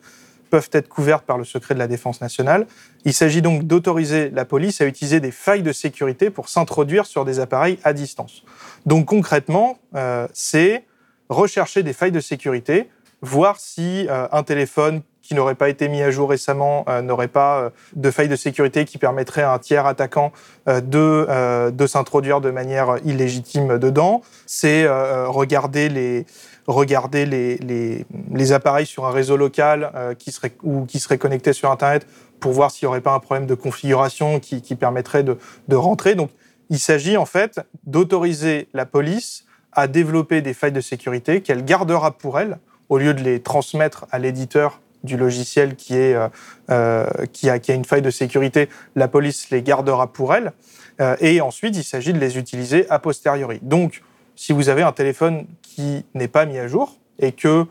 peuvent 0.49 0.69
être 0.73 0.87
couvertes 0.87 1.25
par 1.25 1.37
le 1.37 1.45
secret 1.45 1.73
de 1.73 1.79
la 1.79 1.87
défense 1.87 2.21
nationale. 2.21 2.67
Il 3.05 3.13
s'agit 3.13 3.41
donc 3.41 3.63
d'autoriser 3.63 4.29
la 4.29 4.45
police 4.45 4.81
à 4.81 4.85
utiliser 4.85 5.19
des 5.19 5.31
failles 5.31 5.63
de 5.63 5.71
sécurité 5.71 6.29
pour 6.29 6.49
s'introduire 6.49 7.05
sur 7.05 7.25
des 7.25 7.39
appareils 7.39 7.79
à 7.83 7.93
distance. 7.93 8.43
Donc 8.85 9.05
concrètement, 9.05 9.79
euh, 9.95 10.27
c'est 10.33 10.85
rechercher 11.29 11.81
des 11.81 11.93
failles 11.93 12.11
de 12.11 12.19
sécurité, 12.19 12.89
voir 13.23 13.59
si 13.59 14.07
euh, 14.09 14.27
un 14.31 14.43
téléphone 14.43 15.01
qui 15.23 15.33
n'aurait 15.33 15.55
pas 15.55 15.69
été 15.69 15.87
mis 15.87 16.03
à 16.03 16.11
jour 16.11 16.29
récemment 16.29 16.85
euh, 16.87 17.01
n'aurait 17.01 17.29
pas 17.29 17.57
euh, 17.57 17.69
de 17.95 18.11
faille 18.11 18.27
de 18.27 18.35
sécurité 18.35 18.85
qui 18.85 18.97
permettrait 18.97 19.41
à 19.41 19.53
un 19.53 19.57
tiers 19.57 19.87
attaquant 19.87 20.31
euh, 20.67 20.81
de, 20.81 21.71
de 21.71 21.87
s'introduire 21.87 22.41
de 22.41 22.51
manière 22.51 22.97
illégitime 23.05 23.79
dedans. 23.79 24.21
C'est 24.45 24.85
regarder 25.25 25.89
les 25.89 26.25
regarder 26.67 27.25
les, 27.25 27.57
les, 27.57 28.05
les, 28.31 28.51
appareils 28.53 28.85
sur 28.85 29.05
un 29.05 29.11
réseau 29.11 29.35
local 29.35 30.15
qui 30.17 30.31
serait, 30.31 30.53
ou 30.63 30.85
qui 30.85 30.99
seraient 30.99 31.17
connectés 31.17 31.51
sur 31.51 31.69
Internet 31.71 32.07
pour 32.39 32.53
voir 32.53 32.71
s'il 32.71 32.85
n'y 32.85 32.89
aurait 32.89 33.01
pas 33.01 33.13
un 33.13 33.19
problème 33.19 33.47
de 33.47 33.55
configuration 33.55 34.39
qui, 34.39 34.61
qui 34.61 34.75
permettrait 34.75 35.23
de, 35.23 35.37
de 35.67 35.75
rentrer. 35.75 36.15
Donc, 36.15 36.29
il 36.69 36.79
s'agit 36.79 37.17
en 37.17 37.25
fait 37.25 37.59
d'autoriser 37.85 38.69
la 38.73 38.85
police 38.85 39.45
à 39.73 39.87
développer 39.87 40.41
des 40.41 40.53
failles 40.53 40.71
de 40.71 40.81
sécurité 40.81 41.41
qu'elle 41.41 41.65
gardera 41.65 42.11
pour 42.11 42.39
elle, 42.39 42.59
au 42.93 42.99
lieu 42.99 43.15
de 43.15 43.23
les 43.23 43.39
transmettre 43.39 44.05
à 44.11 44.19
l'éditeur 44.19 44.79
du 45.03 45.17
logiciel 45.17 45.75
euh, 45.89 46.29
euh, 46.69 47.07
qui, 47.33 47.49
a, 47.49 47.57
une 47.69 47.85
faille 47.85 48.03
de 48.03 48.11
sécurité, 48.11 48.69
la 48.95 49.07
police 49.07 49.49
les 49.49 49.63
gardera 49.63 50.13
pour 50.13 50.35
elle. 50.35 50.53
Euh, 51.01 51.15
et 51.19 51.41
ensuite, 51.41 51.75
il 51.75 51.83
s'agit 51.83 52.13
de 52.13 52.19
les 52.19 52.37
utiliser 52.37 52.87
a 52.91 52.99
posteriori. 52.99 53.57
Donc, 53.63 54.03
si 54.35 54.53
vous 54.53 54.69
avez 54.69 54.83
un 54.83 54.91
téléphone 54.91 55.47
qui 55.63 56.05
n'est 56.13 56.27
pas 56.27 56.45
mis 56.45 56.59
à 56.59 56.67
jour 56.67 56.99
et 57.17 57.31
que 57.31 57.65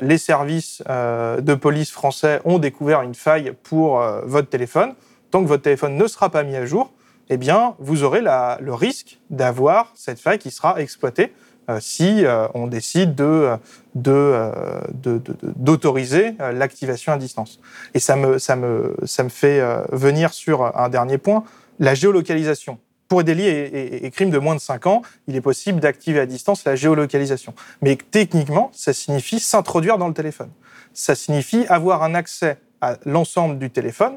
les 0.00 0.18
services 0.18 0.82
de 0.88 1.54
police 1.54 1.90
français 1.90 2.40
ont 2.44 2.58
découvert 2.58 3.02
une 3.02 3.14
faille 3.14 3.52
pour 3.64 4.00
votre 4.24 4.48
téléphone, 4.48 4.94
tant 5.30 5.42
que 5.42 5.48
votre 5.48 5.62
téléphone 5.62 5.96
ne 5.96 6.06
sera 6.06 6.30
pas 6.30 6.42
mis 6.42 6.56
à 6.56 6.64
jour, 6.64 6.92
eh 7.28 7.36
bien, 7.36 7.74
vous 7.80 8.02
aurez 8.02 8.22
le 8.22 8.72
risque 8.72 9.18
d'avoir 9.28 9.92
cette 9.94 10.20
faille 10.20 10.38
qui 10.38 10.50
sera 10.50 10.80
exploitée 10.80 11.32
si 11.80 12.24
euh, 12.24 12.46
on 12.54 12.66
décide 12.66 13.14
de, 13.14 13.50
de, 13.94 14.10
euh, 14.12 14.80
d'autoriser 15.56 16.34
euh, 16.40 16.52
l'activation 16.52 17.12
à 17.12 17.16
distance. 17.16 17.60
Et 17.94 17.98
ça 18.00 18.16
me, 18.16 18.38
fait 19.28 19.60
euh, 19.60 19.82
venir 19.92 20.32
sur 20.32 20.76
un 20.78 20.88
dernier 20.88 21.18
point, 21.18 21.44
la 21.78 21.94
géolocalisation. 21.94 22.78
Pour 23.08 23.22
des 23.22 23.34
délits 23.34 23.46
et, 23.48 23.64
et- 23.66 24.06
et 24.06 24.10
crimes 24.10 24.30
de 24.30 24.38
moins 24.38 24.54
de 24.54 24.60
5 24.60 24.86
ans, 24.86 25.02
il 25.28 25.36
est 25.36 25.40
possible 25.42 25.78
d'activer 25.80 26.20
à 26.20 26.26
distance 26.26 26.64
la 26.64 26.74
géolocalisation. 26.76 27.54
Mais 27.82 27.96
techniquement, 28.10 28.70
ça 28.72 28.92
signifie 28.92 29.40
s'introduire 29.40 29.98
dans 29.98 30.08
le 30.08 30.14
téléphone. 30.14 30.50
Ça 30.94 31.14
signifie 31.14 31.66
avoir 31.68 32.02
un 32.02 32.14
accès 32.14 32.56
à 32.80 32.96
l'ensemble 33.04 33.58
du 33.58 33.70
téléphone. 33.70 34.14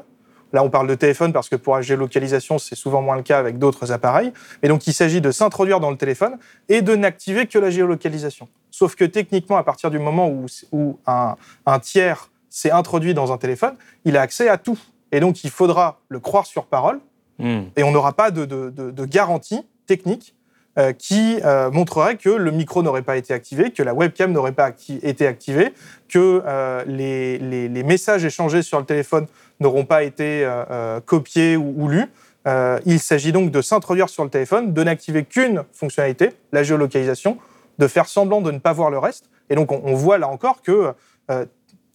Là, 0.52 0.62
on 0.64 0.70
parle 0.70 0.86
de 0.86 0.94
téléphone 0.94 1.32
parce 1.32 1.48
que 1.48 1.56
pour 1.56 1.76
la 1.76 1.82
géolocalisation, 1.82 2.58
c'est 2.58 2.74
souvent 2.74 3.02
moins 3.02 3.16
le 3.16 3.22
cas 3.22 3.38
avec 3.38 3.58
d'autres 3.58 3.92
appareils. 3.92 4.32
Et 4.62 4.68
donc, 4.68 4.86
il 4.86 4.92
s'agit 4.94 5.20
de 5.20 5.30
s'introduire 5.30 5.80
dans 5.80 5.90
le 5.90 5.96
téléphone 5.96 6.38
et 6.68 6.80
de 6.82 6.96
n'activer 6.96 7.46
que 7.46 7.58
la 7.58 7.70
géolocalisation. 7.70 8.48
Sauf 8.70 8.94
que 8.94 9.04
techniquement, 9.04 9.56
à 9.56 9.62
partir 9.62 9.90
du 9.90 9.98
moment 9.98 10.28
où, 10.28 10.46
où 10.72 10.98
un, 11.06 11.36
un 11.66 11.78
tiers 11.78 12.30
s'est 12.48 12.70
introduit 12.70 13.12
dans 13.14 13.32
un 13.32 13.36
téléphone, 13.38 13.74
il 14.04 14.16
a 14.16 14.22
accès 14.22 14.48
à 14.48 14.56
tout. 14.56 14.78
Et 15.12 15.20
donc, 15.20 15.44
il 15.44 15.50
faudra 15.50 16.00
le 16.08 16.20
croire 16.20 16.46
sur 16.46 16.64
parole 16.66 17.00
Hmm. 17.40 17.66
et 17.76 17.84
on 17.84 17.92
n'aura 17.92 18.14
pas 18.14 18.32
de, 18.32 18.44
de- 18.46 18.68
de- 18.70 18.90
de 18.90 19.04
garantie 19.04 19.60
technique 19.86 20.34
euh, 20.76 20.92
qui 20.92 21.38
euh, 21.44 21.70
montrerait 21.70 22.16
que 22.16 22.30
le 22.30 22.50
micro 22.50 22.82
n'aurait 22.82 23.02
pas 23.02 23.16
été 23.16 23.32
activé, 23.32 23.70
que 23.70 23.80
la 23.84 23.94
webcam 23.94 24.32
n'aurait 24.32 24.50
pas 24.50 24.68
acti- 24.68 24.98
été 25.04 25.24
activée, 25.24 25.72
que 26.08 26.42
euh, 26.44 26.82
les, 26.88 27.38
les- 27.38 27.68
les 27.68 27.82
messages 27.84 28.24
échangés 28.24 28.62
sur 28.62 28.80
le 28.80 28.84
téléphone 28.84 29.28
n'auront 29.60 29.84
pas 29.84 30.02
été 30.02 30.44
euh, 30.44 30.64
euh, 30.70 31.00
copiés 31.00 31.56
ou, 31.56 31.88
lus. 31.88 32.06
Euh, 32.46 32.78
il 32.86 33.00
s'agit 33.00 33.32
donc 33.32 33.50
de 33.50 33.60
s'introduire 33.60 34.08
sur 34.08 34.24
le 34.24 34.30
téléphone, 34.30 34.72
de 34.72 34.84
n'activer 34.84 35.24
qu'une 35.24 35.64
fonctionnalité, 35.72 36.30
la 36.52 36.62
géolocalisation, 36.62 37.38
de 37.78 37.86
faire 37.86 38.06
semblant 38.06 38.40
de 38.40 38.50
ne 38.50 38.58
pas 38.58 38.72
voir 38.72 38.90
le 38.90 38.98
reste. 38.98 39.28
Et 39.50 39.54
donc 39.54 39.72
on, 39.72 39.94
voit 39.94 40.18
là 40.18 40.28
encore 40.28 40.62
que 40.62 40.92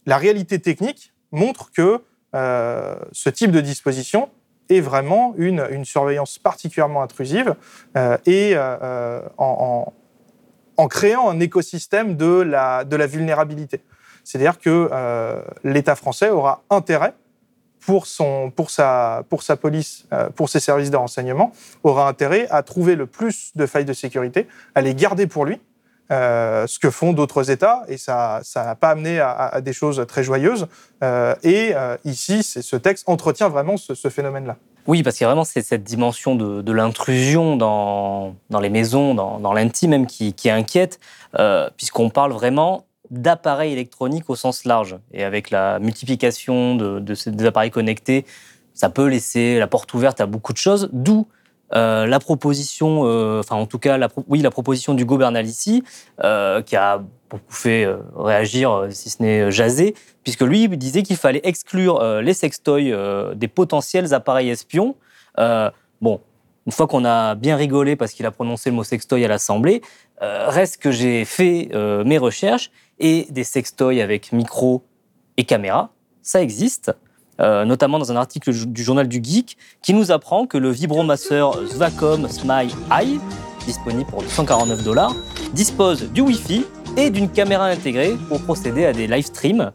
la 0.06 0.18
réalité 0.18 0.58
technique 0.58 1.12
montre 1.30 1.70
que 1.72 2.00
ce 2.32 3.28
type 3.28 3.50
de 3.52 3.60
disposition 3.60 4.28
est 4.70 4.80
vraiment 4.80 5.34
une, 5.36 5.64
une 5.70 5.84
surveillance 5.84 6.38
particulièrement 6.38 7.02
intrusive 7.02 7.54
et 8.26 8.56
en, 8.56 9.22
en- 9.38 9.92
en 10.76 10.88
créant 10.88 11.28
un 11.30 11.38
écosystème 11.38 12.16
de 12.16 12.40
la, 12.40 12.84
de 12.84 12.96
la 12.96 13.06
vulnérabilité. 13.06 13.82
C'est-à-dire 14.24 14.58
que 14.58 14.90
l'État 15.62 15.94
français 15.94 16.30
aura 16.30 16.62
intérêt 16.70 17.14
pour, 17.86 18.06
son, 18.06 18.50
pour, 18.50 18.70
sa, 18.70 19.24
pour 19.28 19.42
sa 19.42 19.56
police, 19.56 20.06
euh, 20.12 20.30
pour 20.30 20.48
ses 20.48 20.60
services 20.60 20.90
de 20.90 20.96
renseignement, 20.96 21.52
aura 21.82 22.08
intérêt 22.08 22.46
à 22.50 22.62
trouver 22.62 22.96
le 22.96 23.06
plus 23.06 23.52
de 23.54 23.66
failles 23.66 23.84
de 23.84 23.92
sécurité, 23.92 24.46
à 24.74 24.80
les 24.80 24.94
garder 24.94 25.26
pour 25.26 25.44
lui, 25.44 25.60
euh, 26.10 26.66
ce 26.66 26.78
que 26.78 26.90
font 26.90 27.14
d'autres 27.14 27.50
États, 27.50 27.82
et 27.88 27.96
ça 27.96 28.42
n'a 28.54 28.74
pas 28.74 28.90
amené 28.90 29.20
à, 29.20 29.60
des 29.62 29.72
choses 29.72 30.04
très 30.06 30.22
joyeuses. 30.22 30.66
Euh, 31.02 31.34
et 31.42 31.72
euh, 31.74 31.96
ici, 32.04 32.42
ce 32.42 32.76
texte 32.76 33.08
entretient 33.08 33.48
vraiment 33.48 33.78
ce, 33.78 34.08
phénomène-là. 34.10 34.56
Oui, 34.86 35.02
parce 35.02 35.16
qu'il 35.16 35.24
y 35.24 35.26
a 35.26 35.28
vraiment 35.28 35.44
cette, 35.44 35.82
dimension 35.82 36.34
de, 36.34 36.72
l'intrusion 36.72 37.56
dans, 37.56 38.34
les 38.60 38.68
maisons, 38.68 39.14
dans, 39.14 39.38
dans 39.40 39.54
l'intime 39.54 39.90
même, 39.90 40.06
qui, 40.06 40.34
qui 40.34 40.50
inquiète, 40.50 41.00
puisqu'on 41.78 42.10
parle 42.10 42.32
vraiment 42.32 42.84
d'appareils 43.20 43.72
électroniques 43.72 44.28
au 44.28 44.36
sens 44.36 44.64
large. 44.64 44.98
Et 45.12 45.24
avec 45.24 45.50
la 45.50 45.78
multiplication 45.78 46.76
de, 46.76 47.14
ces 47.14 47.30
des 47.30 47.46
appareils 47.46 47.70
connectés, 47.70 48.24
ça 48.74 48.90
peut 48.90 49.06
laisser 49.06 49.58
la 49.58 49.66
porte 49.66 49.92
ouverte 49.94 50.20
à 50.20 50.26
beaucoup 50.26 50.52
de 50.52 50.58
choses, 50.58 50.88
d'où 50.92 51.26
euh, 51.74 52.06
la 52.06 52.20
proposition, 52.20 53.02
euh, 53.04 53.40
enfin 53.40 53.56
en 53.56 53.66
tout 53.66 53.78
cas, 53.78 53.98
oui, 54.28 54.40
la 54.40 54.50
proposition 54.50 54.94
d'Hugo 54.94 55.16
Bernalici, 55.16 55.82
euh, 56.22 56.62
qui 56.62 56.76
a 56.76 57.02
beaucoup 57.30 57.52
fait 57.52 57.88
réagir, 58.16 58.86
si 58.90 59.10
ce 59.10 59.22
n'est 59.22 59.50
jaser, 59.50 59.94
puisque 60.22 60.42
lui 60.42 60.68
disait 60.68 61.02
qu'il 61.02 61.16
fallait 61.16 61.40
exclure 61.42 62.20
les 62.20 62.34
sextoys 62.34 63.34
des 63.34 63.48
potentiels 63.48 64.14
appareils 64.14 64.50
espions. 64.50 64.94
Bon, 66.00 66.20
une 66.66 66.72
fois 66.72 66.86
qu'on 66.86 67.04
a 67.04 67.34
bien 67.34 67.56
rigolé 67.56 67.96
parce 67.96 68.12
qu'il 68.12 68.26
a 68.26 68.30
prononcé 68.30 68.70
le 68.70 68.76
mot 68.76 68.84
sextoy 68.84 69.24
à 69.24 69.28
l'Assemblée, 69.28 69.82
euh, 70.22 70.48
reste 70.48 70.78
que 70.78 70.90
j'ai 70.90 71.24
fait 71.24 71.68
euh, 71.74 72.04
mes 72.04 72.18
recherches 72.18 72.70
et 72.98 73.26
des 73.30 73.44
sextoys 73.44 74.00
avec 74.00 74.32
micro 74.32 74.84
et 75.36 75.44
caméra, 75.44 75.92
ça 76.22 76.42
existe. 76.42 76.92
Euh, 77.40 77.64
notamment 77.64 77.98
dans 77.98 78.12
un 78.12 78.16
article 78.16 78.52
du 78.52 78.84
journal 78.84 79.08
du 79.08 79.20
Geek 79.20 79.58
qui 79.82 79.92
nous 79.92 80.12
apprend 80.12 80.46
que 80.46 80.56
le 80.56 80.70
vibromasseur 80.70 81.58
Svacom 81.68 82.28
Smile 82.28 82.70
Eye, 82.92 83.18
disponible 83.66 84.08
pour 84.08 84.22
249 84.22 84.84
dollars, 84.84 85.16
dispose 85.52 86.12
du 86.12 86.20
Wi-Fi 86.20 86.64
et 86.96 87.10
d'une 87.10 87.28
caméra 87.28 87.66
intégrée 87.66 88.16
pour 88.28 88.40
procéder 88.40 88.86
à 88.86 88.92
des 88.92 89.08
live 89.08 89.24
streams 89.24 89.72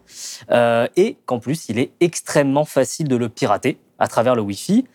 et 0.96 1.18
qu'en 1.26 1.38
plus 1.38 1.68
il 1.68 1.78
est 1.78 1.92
extrêmement 2.00 2.64
facile 2.64 3.08
de 3.08 3.16
le 3.16 3.28
pirater 3.28 3.78
à 3.98 4.08
travers 4.08 4.34
le 4.34 4.40
Wi-Fi. 4.40 4.86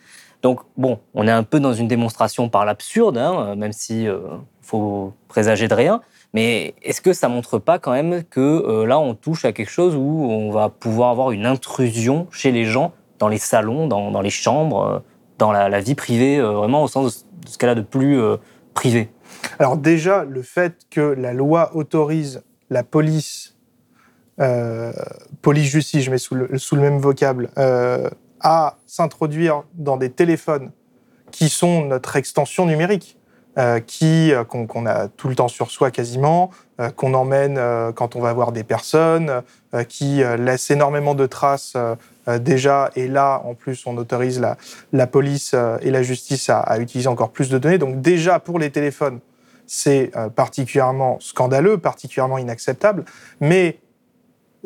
Donc 0.46 0.60
bon, 0.76 1.00
on 1.12 1.26
est 1.26 1.32
un 1.32 1.42
peu 1.42 1.58
dans 1.58 1.72
une 1.72 1.88
démonstration 1.88 2.48
par 2.48 2.64
l'absurde, 2.64 3.18
hein, 3.18 3.56
même 3.56 3.72
si 3.72 4.06
euh, 4.06 4.20
faut 4.62 5.12
présager 5.26 5.66
de 5.66 5.74
rien. 5.74 6.02
Mais 6.34 6.76
est-ce 6.84 7.00
que 7.00 7.12
ça 7.12 7.28
montre 7.28 7.58
pas 7.58 7.80
quand 7.80 7.90
même 7.90 8.22
que 8.22 8.40
euh, 8.40 8.86
là 8.86 9.00
on 9.00 9.16
touche 9.16 9.44
à 9.44 9.50
quelque 9.50 9.72
chose 9.72 9.96
où 9.96 10.28
on 10.30 10.52
va 10.52 10.68
pouvoir 10.68 11.10
avoir 11.10 11.32
une 11.32 11.46
intrusion 11.46 12.28
chez 12.30 12.52
les 12.52 12.64
gens 12.64 12.92
dans 13.18 13.26
les 13.26 13.38
salons, 13.38 13.88
dans, 13.88 14.12
dans 14.12 14.20
les 14.20 14.30
chambres, 14.30 14.82
euh, 14.84 14.98
dans 15.38 15.50
la, 15.50 15.80
vie 15.80 15.96
privée, 15.96 16.38
euh, 16.38 16.52
vraiment 16.52 16.84
au 16.84 16.86
sens 16.86 17.26
de 17.44 17.48
ce 17.48 17.58
qu'elle 17.58 17.70
a 17.70 17.74
de 17.74 17.80
plus 17.80 18.16
euh, 18.16 18.36
privé? 18.72 19.10
Alors 19.58 19.76
déjà, 19.76 20.22
le 20.22 20.42
fait 20.42 20.86
que 20.90 21.00
la 21.00 21.32
loi 21.32 21.74
autorise 21.74 22.44
la 22.70 22.84
police, 22.84 23.56
euh, 24.38 24.92
police-justice, 25.42 26.04
je 26.04 26.10
mets 26.12 26.18
sous 26.18 26.36
le, 26.36 26.80
même 26.80 26.98
vocable, 26.98 27.50
euh, 27.58 28.08
à 28.46 28.76
s'introduire 28.86 29.64
dans 29.74 29.96
des 29.96 30.08
téléphones 30.08 30.70
qui 31.32 31.48
sont 31.48 31.84
notre 31.84 32.14
extension 32.14 32.64
numérique, 32.64 33.18
euh, 33.58 33.80
qui 33.80 34.32
euh, 34.32 34.44
qu'on 34.44 34.86
a 34.86 35.08
tout 35.08 35.28
le 35.28 35.34
temps 35.34 35.48
sur 35.48 35.72
soi 35.72 35.90
quasiment, 35.90 36.52
euh, 36.80 36.90
qu'on 36.90 37.12
emmène 37.14 37.60
quand 37.96 38.14
on 38.14 38.20
va 38.20 38.32
voir 38.32 38.52
des 38.52 38.62
personnes, 38.62 39.42
qui 39.88 40.22
laissent 40.38 40.70
énormément 40.70 41.14
de 41.14 41.26
traces 41.26 41.76
déjà, 42.40 42.90
et 42.94 43.08
là, 43.08 43.42
en 43.44 43.52
plus, 43.54 43.84
on 43.84 43.96
autorise 43.98 44.40
la, 44.92 45.06
police 45.06 45.54
et 45.82 45.90
la 45.90 46.02
justice 46.02 46.48
à, 46.48 46.60
à 46.60 46.78
utiliser 46.78 47.08
encore 47.08 47.30
plus 47.30 47.50
de 47.50 47.58
données. 47.58 47.76
Donc 47.76 48.00
déjà, 48.00 48.38
pour 48.38 48.58
les 48.58 48.70
téléphones, 48.70 49.18
c'est 49.66 50.12
particulièrement 50.34 51.18
scandaleux, 51.20 51.76
particulièrement 51.76 52.38
inacceptable, 52.38 53.04
mais 53.40 53.80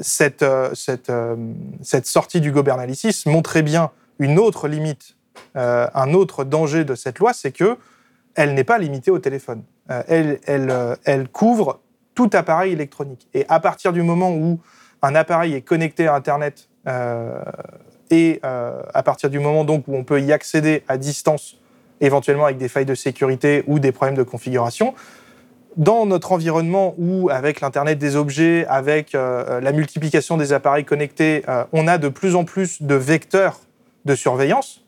cette, 0.00 0.42
euh, 0.42 0.72
euh, 1.08 1.36
cette 1.82 2.06
sortie 2.06 2.40
du 2.40 2.52
gobernalicis 2.52 3.22
montrait 3.26 3.62
bien 3.62 3.90
une 4.18 4.38
autre 4.38 4.68
limite, 4.68 5.16
euh, 5.56 5.86
un 5.94 6.12
autre 6.14 6.44
danger 6.44 6.84
de 6.84 6.94
cette 6.94 7.18
loi, 7.18 7.32
c'est 7.32 7.52
que 7.52 7.76
elle 8.34 8.54
n'est 8.54 8.64
pas 8.64 8.78
limitée 8.78 9.10
au 9.10 9.18
téléphone. 9.18 9.62
Elle, 9.88 11.28
couvre 11.32 11.80
tout 12.14 12.30
appareil 12.32 12.72
électronique. 12.72 13.28
Et 13.34 13.44
à 13.48 13.58
partir 13.58 13.92
du 13.92 14.02
moment 14.02 14.32
où 14.32 14.60
un 15.02 15.16
appareil 15.16 15.54
est 15.54 15.62
connecté 15.62 16.06
à 16.06 16.14
Internet 16.14 16.68
et 18.10 18.40
à 18.42 19.02
partir 19.04 19.30
du 19.30 19.40
moment 19.40 19.64
donc 19.64 19.88
où 19.88 19.96
on 19.96 20.04
peut 20.04 20.20
y 20.20 20.32
accéder 20.32 20.84
à 20.86 20.96
distance, 20.96 21.56
éventuellement 22.00 22.44
avec 22.44 22.56
des 22.56 22.68
failles 22.68 22.86
de 22.86 22.94
sécurité 22.94 23.64
ou 23.66 23.80
des 23.80 23.90
problèmes 23.90 24.16
de 24.16 24.22
configuration, 24.22 24.94
dans 25.76 26.06
notre 26.06 26.32
environnement 26.32 26.94
où, 26.98 27.30
avec 27.30 27.60
l'Internet 27.60 27.98
des 27.98 28.16
objets, 28.16 28.66
avec 28.66 29.14
euh, 29.14 29.60
la 29.60 29.72
multiplication 29.72 30.36
des 30.36 30.52
appareils 30.52 30.84
connectés, 30.84 31.42
euh, 31.48 31.64
on 31.72 31.86
a 31.86 31.98
de 31.98 32.08
plus 32.08 32.34
en 32.34 32.44
plus 32.44 32.82
de 32.82 32.94
vecteurs 32.94 33.60
de 34.04 34.14
surveillance, 34.14 34.82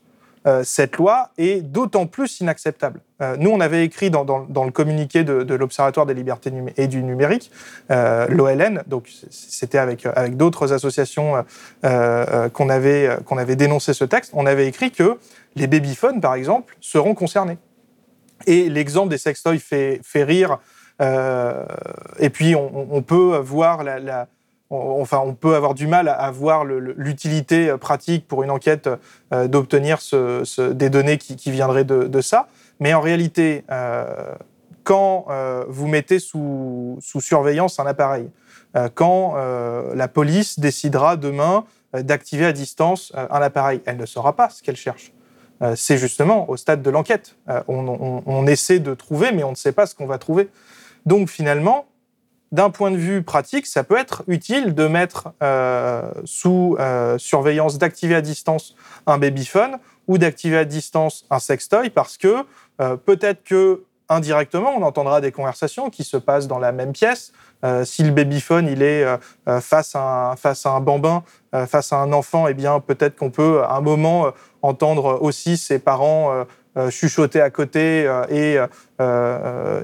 euh, 0.45 0.63
cette 0.63 0.97
loi 0.97 1.29
est 1.37 1.61
d'autant 1.61 2.05
plus 2.05 2.41
inacceptable. 2.41 2.99
Euh, 3.21 3.37
nous, 3.39 3.49
on 3.49 3.61
avait 3.61 3.85
écrit 3.85 4.09
dans, 4.09 4.25
le 4.25 4.71
communiqué 4.71 5.23
de, 5.23 5.53
l'Observatoire 5.53 6.05
des 6.05 6.13
libertés 6.13 6.51
et 6.75 6.87
du 6.87 7.01
numérique, 7.01 7.49
euh, 7.91 8.27
l'OLN, 8.27 8.83
donc 8.87 9.09
c'était 9.29 9.77
avec, 9.77 10.05
d'autres 10.35 10.73
associations 10.73 11.37
euh, 11.37 11.43
euh, 11.85 12.49
qu'on 12.49 12.69
avait, 12.69 13.07
euh, 13.07 13.55
dénoncé 13.55 13.93
ce 13.93 14.03
texte, 14.03 14.31
on 14.33 14.45
avait 14.45 14.67
écrit 14.67 14.91
que 14.91 15.17
les 15.55 15.67
babyphones, 15.67 16.19
par 16.19 16.33
exemple, 16.33 16.75
seront 16.81 17.13
concernés. 17.13 17.57
Et 18.45 18.67
l'exemple 18.69 19.09
des 19.09 19.17
sextoys 19.17 19.59
fait 19.59 20.01
rire. 20.15 20.59
Euh, 21.01 21.65
et 22.19 22.29
puis, 22.29 22.55
on, 22.55 23.01
peut 23.01 23.37
voir 23.37 23.83
enfin, 24.69 25.21
on 25.25 25.33
peut 25.33 25.55
avoir 25.55 25.73
du 25.73 25.87
mal 25.87 26.07
à, 26.07 26.31
voir 26.31 26.65
l'utilité 26.65 27.69
euh, 27.69 27.77
pratique 27.77 28.27
pour 28.27 28.43
une 28.43 28.51
enquête 28.51 28.89
euh, 29.33 29.47
d'obtenir 29.47 29.99
des 30.57 30.89
données 30.89 31.17
qui, 31.17 31.51
viendraient 31.51 31.85
de, 31.85 32.21
ça. 32.21 32.47
Mais 32.79 32.93
en 32.93 33.01
réalité, 33.01 33.63
quand 34.83 35.27
vous 35.67 35.87
mettez 35.87 36.19
sous, 36.19 36.97
surveillance 37.01 37.79
un 37.79 37.85
appareil, 37.85 38.29
quand 38.95 39.35
la 39.93 40.07
police 40.07 40.59
décidera 40.59 41.15
demain 41.15 41.65
d'activer 41.93 42.45
à 42.45 42.51
distance 42.51 43.13
un 43.15 43.41
appareil, 43.41 43.81
elle 43.85 43.97
ne 43.97 44.05
saura 44.05 44.35
pas 44.35 44.49
ce 44.49 44.63
qu'elle 44.63 44.75
cherche. 44.75 45.13
c'est 45.75 45.97
justement 45.97 46.49
au 46.49 46.57
stade 46.57 46.81
de 46.81 46.89
l'enquête. 46.89 47.35
On, 47.67 48.47
essaie 48.47 48.79
de 48.79 48.95
trouver, 48.95 49.31
mais 49.31 49.43
on 49.43 49.51
ne 49.51 49.55
sait 49.55 49.71
pas 49.71 49.85
ce 49.85 49.95
qu'on 49.95 50.07
va 50.07 50.17
trouver. 50.17 50.49
Donc 51.05 51.29
finalement, 51.29 51.85
d'un 52.51 52.69
point 52.69 52.91
de 52.91 52.97
vue 52.97 53.23
pratique, 53.23 53.65
ça 53.65 53.83
peut 53.83 53.97
être 53.97 54.23
utile 54.27 54.75
de 54.75 54.87
mettre 54.87 55.29
euh, 55.41 56.11
sous 56.25 56.77
surveillance, 57.17 57.77
d'activer 57.77 58.15
à 58.15 58.21
distance 58.21 58.75
un 59.07 59.17
babyphone 59.17 59.79
ou 60.07 60.17
d'activer 60.17 60.57
à 60.57 60.65
distance 60.65 61.25
un 61.29 61.39
sextoy 61.39 61.89
parce 61.89 62.17
que 62.17 62.45
peut-être 63.05 63.43
que 63.43 63.83
indirectement, 64.09 64.71
on 64.77 64.83
entendra 64.83 65.21
des 65.21 65.31
conversations 65.31 65.89
qui 65.89 66.03
se 66.03 66.17
passent 66.17 66.47
dans 66.47 66.59
la 66.59 66.71
même 66.71 66.91
pièce. 66.91 67.31
si 67.85 68.03
le 68.03 68.11
babyphone 68.11 68.67
il 68.67 68.83
est 68.83 69.05
face, 69.61 69.95
à 69.95 70.31
un, 70.31 70.35
face 70.35 70.65
à 70.67 70.71
un 70.71 70.79
bambin, 70.79 71.23
face 71.67 71.91
à 71.91 71.97
un 71.97 72.13
enfant, 72.13 72.47
eh 72.47 72.53
bien 72.53 72.79
peut-être 72.79 73.15
qu'on 73.15 73.31
peut 73.31 73.63
à 73.63 73.75
un 73.75 73.81
moment 73.81 74.31
entendre 74.63 75.19
aussi 75.21 75.57
ses 75.57 75.77
parents 75.77 76.31
euh, 76.31 76.43
euh, 76.43 76.45
chuchoter 76.89 77.41
à 77.41 77.49
côté 77.49 78.05
euh, 78.07 78.25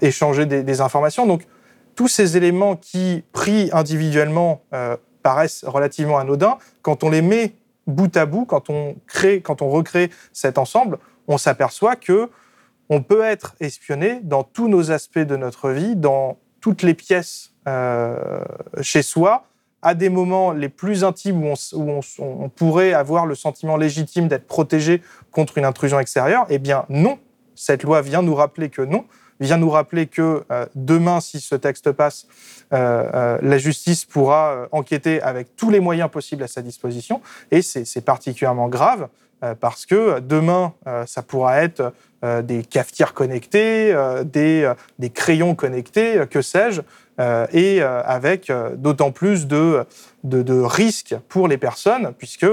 et 0.02 0.06
échanger 0.06 0.46
des, 0.46 0.82
informations. 0.82 1.26
Donc, 1.26 1.44
tous 1.96 2.08
ces 2.08 2.38
éléments 2.38 2.76
qui, 2.76 3.24
pris 3.34 3.70
individuellement, 3.74 4.62
paraissent 5.22 5.66
relativement 5.68 6.18
anodins, 6.18 6.58
quand 6.82 7.04
on 7.04 7.10
les 7.10 7.22
met 7.22 7.56
bout 7.88 8.16
à 8.16 8.26
bout, 8.26 8.46
quand 8.46 8.70
on 8.70 8.96
crée, 9.08 9.42
quand 9.42 9.62
on 9.62 9.70
recrée 9.70 10.10
cet 10.32 10.58
ensemble, 10.58 10.98
on 11.28 11.38
s'aperçoit 11.38 11.96
que 11.96 12.30
on 12.90 13.04
peut 13.04 13.24
être 13.24 13.56
espionné 13.60 14.20
dans 14.24 14.44
tous 14.44 14.68
nos 14.68 14.92
aspects 14.92 15.20
de 15.20 15.36
notre 15.36 15.72
vie, 15.72 15.96
dans 15.96 16.38
toutes 16.62 16.82
les 16.82 16.94
pièces 16.94 17.52
chez 18.82 19.02
soi, 19.02 19.49
à 19.82 19.94
des 19.94 20.10
moments 20.10 20.52
les 20.52 20.70
plus 20.70 21.04
intimes 21.04 21.44
où 21.44 22.00
on, 22.20 22.50
pourrait 22.50 22.94
avoir 22.94 23.26
le 23.26 23.36
sentiment 23.36 23.78
légitime 23.78 24.28
d'être 24.28 24.48
protégé 24.48 25.02
contre 25.32 25.58
une 25.58 25.66
intrusion 25.66 26.00
extérieure, 26.00 26.46
eh 26.50 26.60
bien 26.60 26.86
non. 26.90 27.20
Cette 27.56 27.84
loi 27.84 28.02
vient 28.02 28.22
nous 28.22 28.36
rappeler 28.36 28.70
que 28.70 28.82
non, 28.82 29.06
vient 29.40 29.58
nous 29.58 29.70
rappeler 29.70 30.08
que 30.08 30.44
euh, 30.52 30.66
demain, 30.76 31.20
si 31.20 31.40
ce 31.42 31.56
texte 31.56 31.92
passe, 31.92 32.28
euh, 32.72 33.10
euh, 33.14 33.38
la 33.42 33.58
justice 33.58 34.06
pourra 34.06 34.68
enquêter 34.72 35.22
avec 35.22 35.56
tous 35.56 35.70
les 35.70 35.80
moyens 35.80 36.10
possibles 36.10 36.44
à 36.44 36.48
sa 36.48 36.62
disposition. 36.62 37.22
Et 37.52 37.62
c'est 37.62 38.02
particulièrement 38.02 38.70
grave 38.70 39.10
parce 39.60 39.86
que 39.86 40.20
demain, 40.20 40.74
ça 41.06 41.22
pourra 41.22 41.62
être 41.62 41.94
des 42.44 42.64
cafetières 42.64 43.14
connectées, 43.14 43.96
des, 44.26 45.10
crayons 45.14 45.56
connectés, 45.56 46.22
que 46.30 46.42
sais-je, 46.42 46.82
euh, 47.20 47.46
et 47.52 47.82
euh, 47.82 48.02
avec 48.04 48.50
euh, 48.50 48.76
d'autant 48.76 49.12
plus 49.12 49.46
de, 49.48 49.86
risques 50.24 51.16
pour 51.28 51.48
les 51.50 51.58
personnes, 51.58 52.14
puisque 52.18 52.48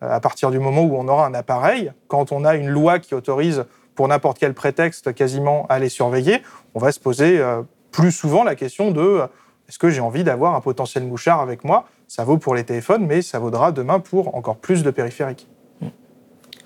à 0.00 0.20
partir 0.20 0.50
du 0.50 0.58
moment 0.58 0.82
où 0.82 0.96
on 0.96 1.08
aura 1.08 1.26
un 1.26 1.34
appareil, 1.34 1.92
quand 2.06 2.30
on 2.30 2.44
a 2.44 2.54
une 2.54 2.68
loi 2.68 2.98
qui 2.98 3.14
autorise 3.14 3.64
pour 3.94 4.06
n'importe 4.06 4.38
quel 4.38 4.54
prétexte 4.54 5.14
quasiment 5.14 5.66
à 5.68 5.78
les 5.78 5.88
surveiller, 5.88 6.42
on 6.74 6.78
va 6.78 6.92
se 6.92 7.00
poser 7.00 7.42
plus 7.90 8.12
souvent 8.12 8.44
la 8.44 8.54
question 8.54 8.90
de 8.90 9.22
est-ce 9.68 9.78
que 9.78 9.88
j'ai 9.88 10.00
envie 10.00 10.24
d'avoir 10.24 10.54
un 10.54 10.60
potentiel 10.60 11.04
mouchard 11.04 11.40
avec 11.40 11.64
moi? 11.64 11.86
Ça 12.06 12.24
vaut 12.24 12.36
pour 12.36 12.54
les 12.54 12.64
téléphones, 12.64 13.06
mais 13.06 13.22
ça 13.22 13.38
vaudra 13.38 13.72
demain 13.72 13.98
pour 14.00 14.34
encore 14.36 14.56
plus 14.56 14.82
de 14.82 14.90
périphériques. 14.90 15.48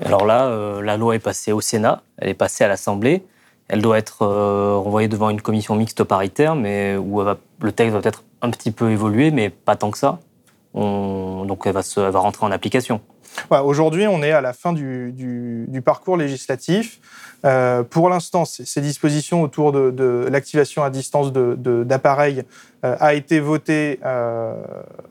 Alors 0.04 0.24
là, 0.26 0.80
la 0.80 0.96
loi 0.96 1.16
est 1.16 1.20
passée 1.20 1.52
au 1.52 1.60
Sénat, 1.60 2.02
elle 2.18 2.28
est 2.28 2.34
passée 2.34 2.64
à 2.64 2.68
l'Assemblée. 2.68 3.24
Elle 3.68 3.82
doit 3.82 3.98
être 3.98 4.22
euh, 4.22 4.76
renvoyée 4.76 5.08
devant 5.08 5.28
une 5.28 5.42
commission 5.42 5.74
mixte 5.74 6.02
paritaire, 6.02 6.54
mais 6.54 6.96
où 6.96 7.22
le 7.22 7.72
texte 7.72 7.94
va 7.94 8.00
peut-être 8.00 8.24
un 8.40 8.50
petit 8.50 8.70
peu 8.70 8.90
évoluer, 8.90 9.30
mais 9.30 9.50
pas 9.50 9.76
tant 9.76 9.90
que 9.90 9.98
ça. 9.98 10.20
donc 10.74 11.62
elle 11.66 11.72
va, 11.72 11.82
se, 11.82 12.00
va 12.00 12.18
rentrer 12.18 12.46
en 12.46 12.50
application. 12.50 13.00
Aujourd'hui, 13.50 14.06
on 14.06 14.22
est 14.22 14.32
à 14.32 14.40
la 14.40 14.52
fin 14.52 14.72
du, 14.72 15.82
parcours 15.84 16.16
législatif. 16.16 17.00
Euh, 17.44 17.82
pour 17.84 18.08
l'instant, 18.08 18.44
ces 18.44 18.80
dispositions 18.80 19.42
autour 19.42 19.72
de, 19.72 20.26
l'activation 20.30 20.82
à 20.82 20.90
distance 20.90 21.32
d'appareils 21.32 22.42
euh, 22.84 22.96
a 23.00 23.14
été 23.14 23.40
voté, 23.40 24.00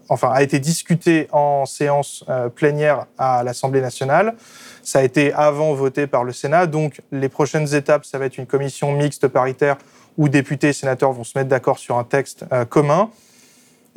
enfin 0.09 0.29
a 0.31 0.43
été 0.43 0.59
discuté 0.59 1.27
en 1.31 1.65
séance 1.65 2.25
plénière 2.55 3.05
à 3.17 3.43
l'Assemblée 3.43 3.81
nationale. 3.81 4.35
Ça 4.83 4.99
a 4.99 5.03
été 5.03 5.33
avant 5.33 5.73
voté 5.73 6.07
par 6.07 6.23
le 6.23 6.31
Sénat. 6.31 6.65
Donc, 6.65 7.01
les 7.11 7.29
prochaines 7.29 7.75
étapes, 7.75 8.05
ça 8.05 8.17
va 8.17 8.25
être 8.25 8.37
une 8.37 8.45
commission 8.45 8.93
mixte 8.93 9.27
paritaire 9.27 9.77
où 10.17 10.29
députés 10.29 10.69
et 10.69 10.73
sénateurs 10.73 11.11
vont 11.11 11.23
se 11.23 11.37
mettre 11.37 11.49
d'accord 11.49 11.77
sur 11.77 11.97
un 11.97 12.03
texte 12.03 12.45
euh, 12.51 12.65
commun. 12.65 13.09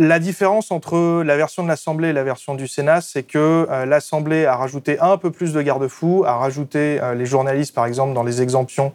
La 0.03 0.19
différence 0.19 0.71
entre 0.71 1.23
la 1.23 1.37
version 1.37 1.63
de 1.63 1.69
l'Assemblée 1.69 2.09
et 2.09 2.13
la 2.15 2.25
version 2.25 2.55
du 2.55 2.67
Sénat, 2.67 3.03
c'est 3.03 3.23
que 3.23 3.67
euh, 3.71 3.85
l'Assemblée 3.85 4.47
a 4.47 4.57
rajouté 4.57 4.99
un 4.99 5.19
peu 5.19 5.31
plus 5.31 5.53
de 5.53 5.61
garde-fous, 5.61 6.25
a 6.27 6.37
rajouté 6.37 6.99
euh, 7.03 7.13
les 7.15 7.27
journalistes, 7.27 7.75
par 7.75 7.85
exemple, 7.85 8.15
dans 8.15 8.23
les 8.23 8.41
exemptions 8.41 8.95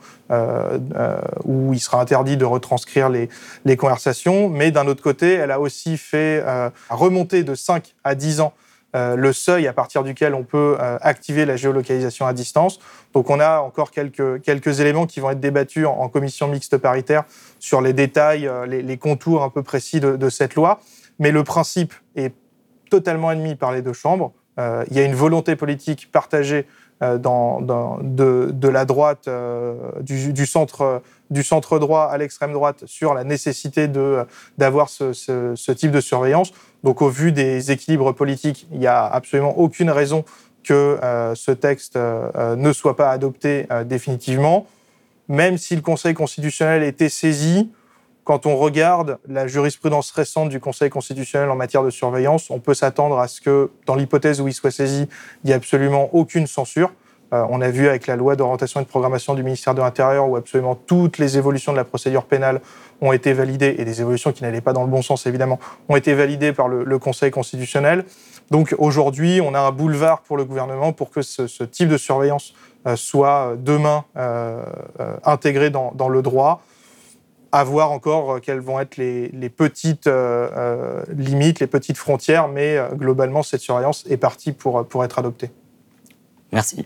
où 1.45 1.73
il 1.73 1.79
sera 1.79 2.01
interdit 2.01 2.35
de 2.35 2.45
retranscrire 2.45 3.09
les, 3.09 3.29
les 3.65 3.77
conversations. 3.77 4.49
Mais 4.49 4.71
d'un 4.71 4.87
autre 4.87 5.03
côté, 5.03 5.33
elle 5.33 5.51
a 5.51 5.59
aussi 5.59 5.99
fait 5.99 6.43
remonter 6.89 7.43
de 7.43 7.53
5 7.53 7.93
à 8.03 8.15
10 8.15 8.41
ans 8.41 8.53
euh, 8.55 8.64
le 8.95 9.33
seuil 9.33 9.67
à 9.67 9.73
partir 9.73 10.03
duquel 10.03 10.33
on 10.33 10.43
peut 10.43 10.77
euh, 10.79 10.97
activer 11.01 11.45
la 11.45 11.57
géolocalisation 11.57 12.25
à 12.25 12.33
distance. 12.33 12.79
Donc 13.13 13.29
on 13.29 13.39
a 13.39 13.59
encore 13.59 13.91
quelques, 13.91 14.41
quelques 14.41 14.79
éléments 14.79 15.05
qui 15.05 15.19
vont 15.19 15.31
être 15.31 15.39
débattus 15.39 15.85
en, 15.85 16.07
commission 16.07 16.47
mixte 16.47 16.77
paritaire 16.77 17.25
sur 17.59 17.81
les 17.81 17.93
détails, 17.93 18.47
euh, 18.47 18.65
les, 18.65 18.97
contours 18.97 19.43
un 19.43 19.49
peu 19.49 19.63
précis 19.63 19.99
de, 19.99 20.29
cette 20.29 20.55
loi. 20.55 20.79
Mais 21.19 21.31
le 21.31 21.43
principe 21.43 21.93
est 22.15 22.33
totalement 22.89 23.29
admis 23.29 23.55
par 23.55 23.71
les 23.73 23.81
deux 23.81 23.93
chambres. 23.93 24.33
il 24.57 24.95
y 24.95 24.99
a 24.99 25.03
une 25.03 25.15
volonté 25.15 25.55
politique 25.55 26.09
partagée 26.11 26.65
dans, 27.01 27.59
de, 28.01 28.67
la 28.67 28.85
droite, 28.85 29.29
du, 30.01 30.45
centre, 30.45 31.01
du 31.29 31.43
centre 31.43 31.79
droit 31.79 32.03
à 32.03 32.17
l'extrême 32.17 32.53
droite 32.53 32.83
sur 32.85 33.13
la 33.13 33.23
nécessité 33.23 33.87
d'avoir 34.57 34.89
ce, 34.89 35.13
ce, 35.13 35.71
type 35.71 35.91
de 35.91 36.01
surveillance. 36.01 36.51
Donc 36.83 37.01
au 37.01 37.09
vu 37.09 37.31
des 37.31 37.71
équilibres 37.71 38.13
politiques, 38.13 38.67
il 38.71 38.79
n'y 38.79 38.87
a 38.87 39.05
absolument 39.05 39.57
aucune 39.57 39.89
raison 39.89 40.23
que 40.63 40.97
euh, 41.03 41.35
ce 41.35 41.51
texte 41.51 41.95
euh, 41.95 42.29
euh, 42.35 42.55
ne 42.55 42.73
soit 42.73 42.95
pas 42.95 43.11
adopté 43.11 43.67
définitivement, 43.85 44.67
même 45.27 45.57
si 45.57 45.75
le 45.75 45.81
Conseil 45.81 46.13
constitutionnel 46.13 46.83
était 46.83 47.09
saisi. 47.09 47.71
Quand 48.23 48.47
on 48.47 48.57
regarde 48.57 49.19
la 49.27 49.45
jurisprudence 49.45 50.09
récente 50.09 50.49
du 50.49 50.59
Conseil 50.59 50.89
constitutionnel 50.89 51.51
en 51.51 51.55
matière 51.55 51.83
de 51.83 51.91
surveillance, 51.91 52.49
on 52.49 52.59
peut 52.59 52.73
s'attendre 52.73 53.19
à 53.19 53.27
ce 53.27 53.39
que, 53.39 53.69
dans 53.85 53.93
l'hypothèse 53.93 54.41
où 54.41 54.47
il 54.47 54.53
soit 54.53 54.71
saisi, 54.71 55.07
il 55.43 55.47
n'y 55.47 55.51
ait 55.51 55.55
absolument 55.55 56.09
aucune 56.11 56.47
censure. 56.47 56.91
Euh, 57.35 57.45
on 57.49 57.61
a 57.61 57.69
vu 57.69 57.87
avec 57.87 58.07
la 58.07 58.15
loi 58.15 58.35
d'orientation 58.35 58.79
et 58.79 58.83
de 58.83 58.89
programmation 58.89 59.33
du 59.33 59.43
ministère 59.43 59.75
de 59.75 59.81
l'Intérieur 59.81 60.29
où 60.29 60.35
absolument 60.35 60.75
toutes 60.75 61.17
les 61.17 61.37
évolutions 61.37 61.71
de 61.71 61.77
la 61.77 61.83
procédure 61.83 62.23
pénale 62.23 62.61
ont 63.01 63.11
été 63.11 63.33
validées, 63.33 63.75
et 63.77 63.83
des 63.83 63.99
évolutions 63.99 64.31
qui 64.31 64.43
n'allaient 64.43 64.61
pas 64.61 64.71
dans 64.71 64.83
le 64.83 64.89
bon 64.89 65.01
sens 65.01 65.25
évidemment, 65.25 65.59
ont 65.89 65.97
été 65.97 66.13
validées 66.13 66.53
par 66.53 66.69
le, 66.69 66.99
Conseil 66.99 67.29
constitutionnel. 67.29 68.05
Donc 68.51 68.73
aujourd'hui, 68.77 69.41
on 69.43 69.53
a 69.53 69.59
un 69.59 69.71
boulevard 69.71 70.21
pour 70.21 70.37
le 70.37 70.45
gouvernement 70.45 70.93
pour 70.93 71.09
que 71.09 71.21
ce, 71.21 71.63
type 71.63 71.89
de 71.89 71.97
surveillance 71.97 72.53
euh, 72.87 72.95
soit 72.95 73.51
euh, 73.51 73.55
demain 73.57 74.05
intégré 75.25 75.69
dans, 75.69 76.09
le 76.09 76.21
droit 76.21 76.61
à 77.51 77.63
voir 77.63 77.91
encore 77.91 78.39
quelles 78.41 78.59
vont 78.59 78.79
être 78.79 78.97
les, 78.97 79.49
petites 79.49 80.09
limites, 81.09 81.59
les 81.59 81.67
petites 81.67 81.97
frontières, 81.97 82.47
mais 82.47 82.77
globalement, 82.93 83.43
cette 83.43 83.61
surveillance 83.61 84.05
est 84.09 84.17
partie 84.17 84.51
pour 84.51 85.03
être 85.03 85.19
adoptée. 85.19 85.51
Merci. 86.51 86.85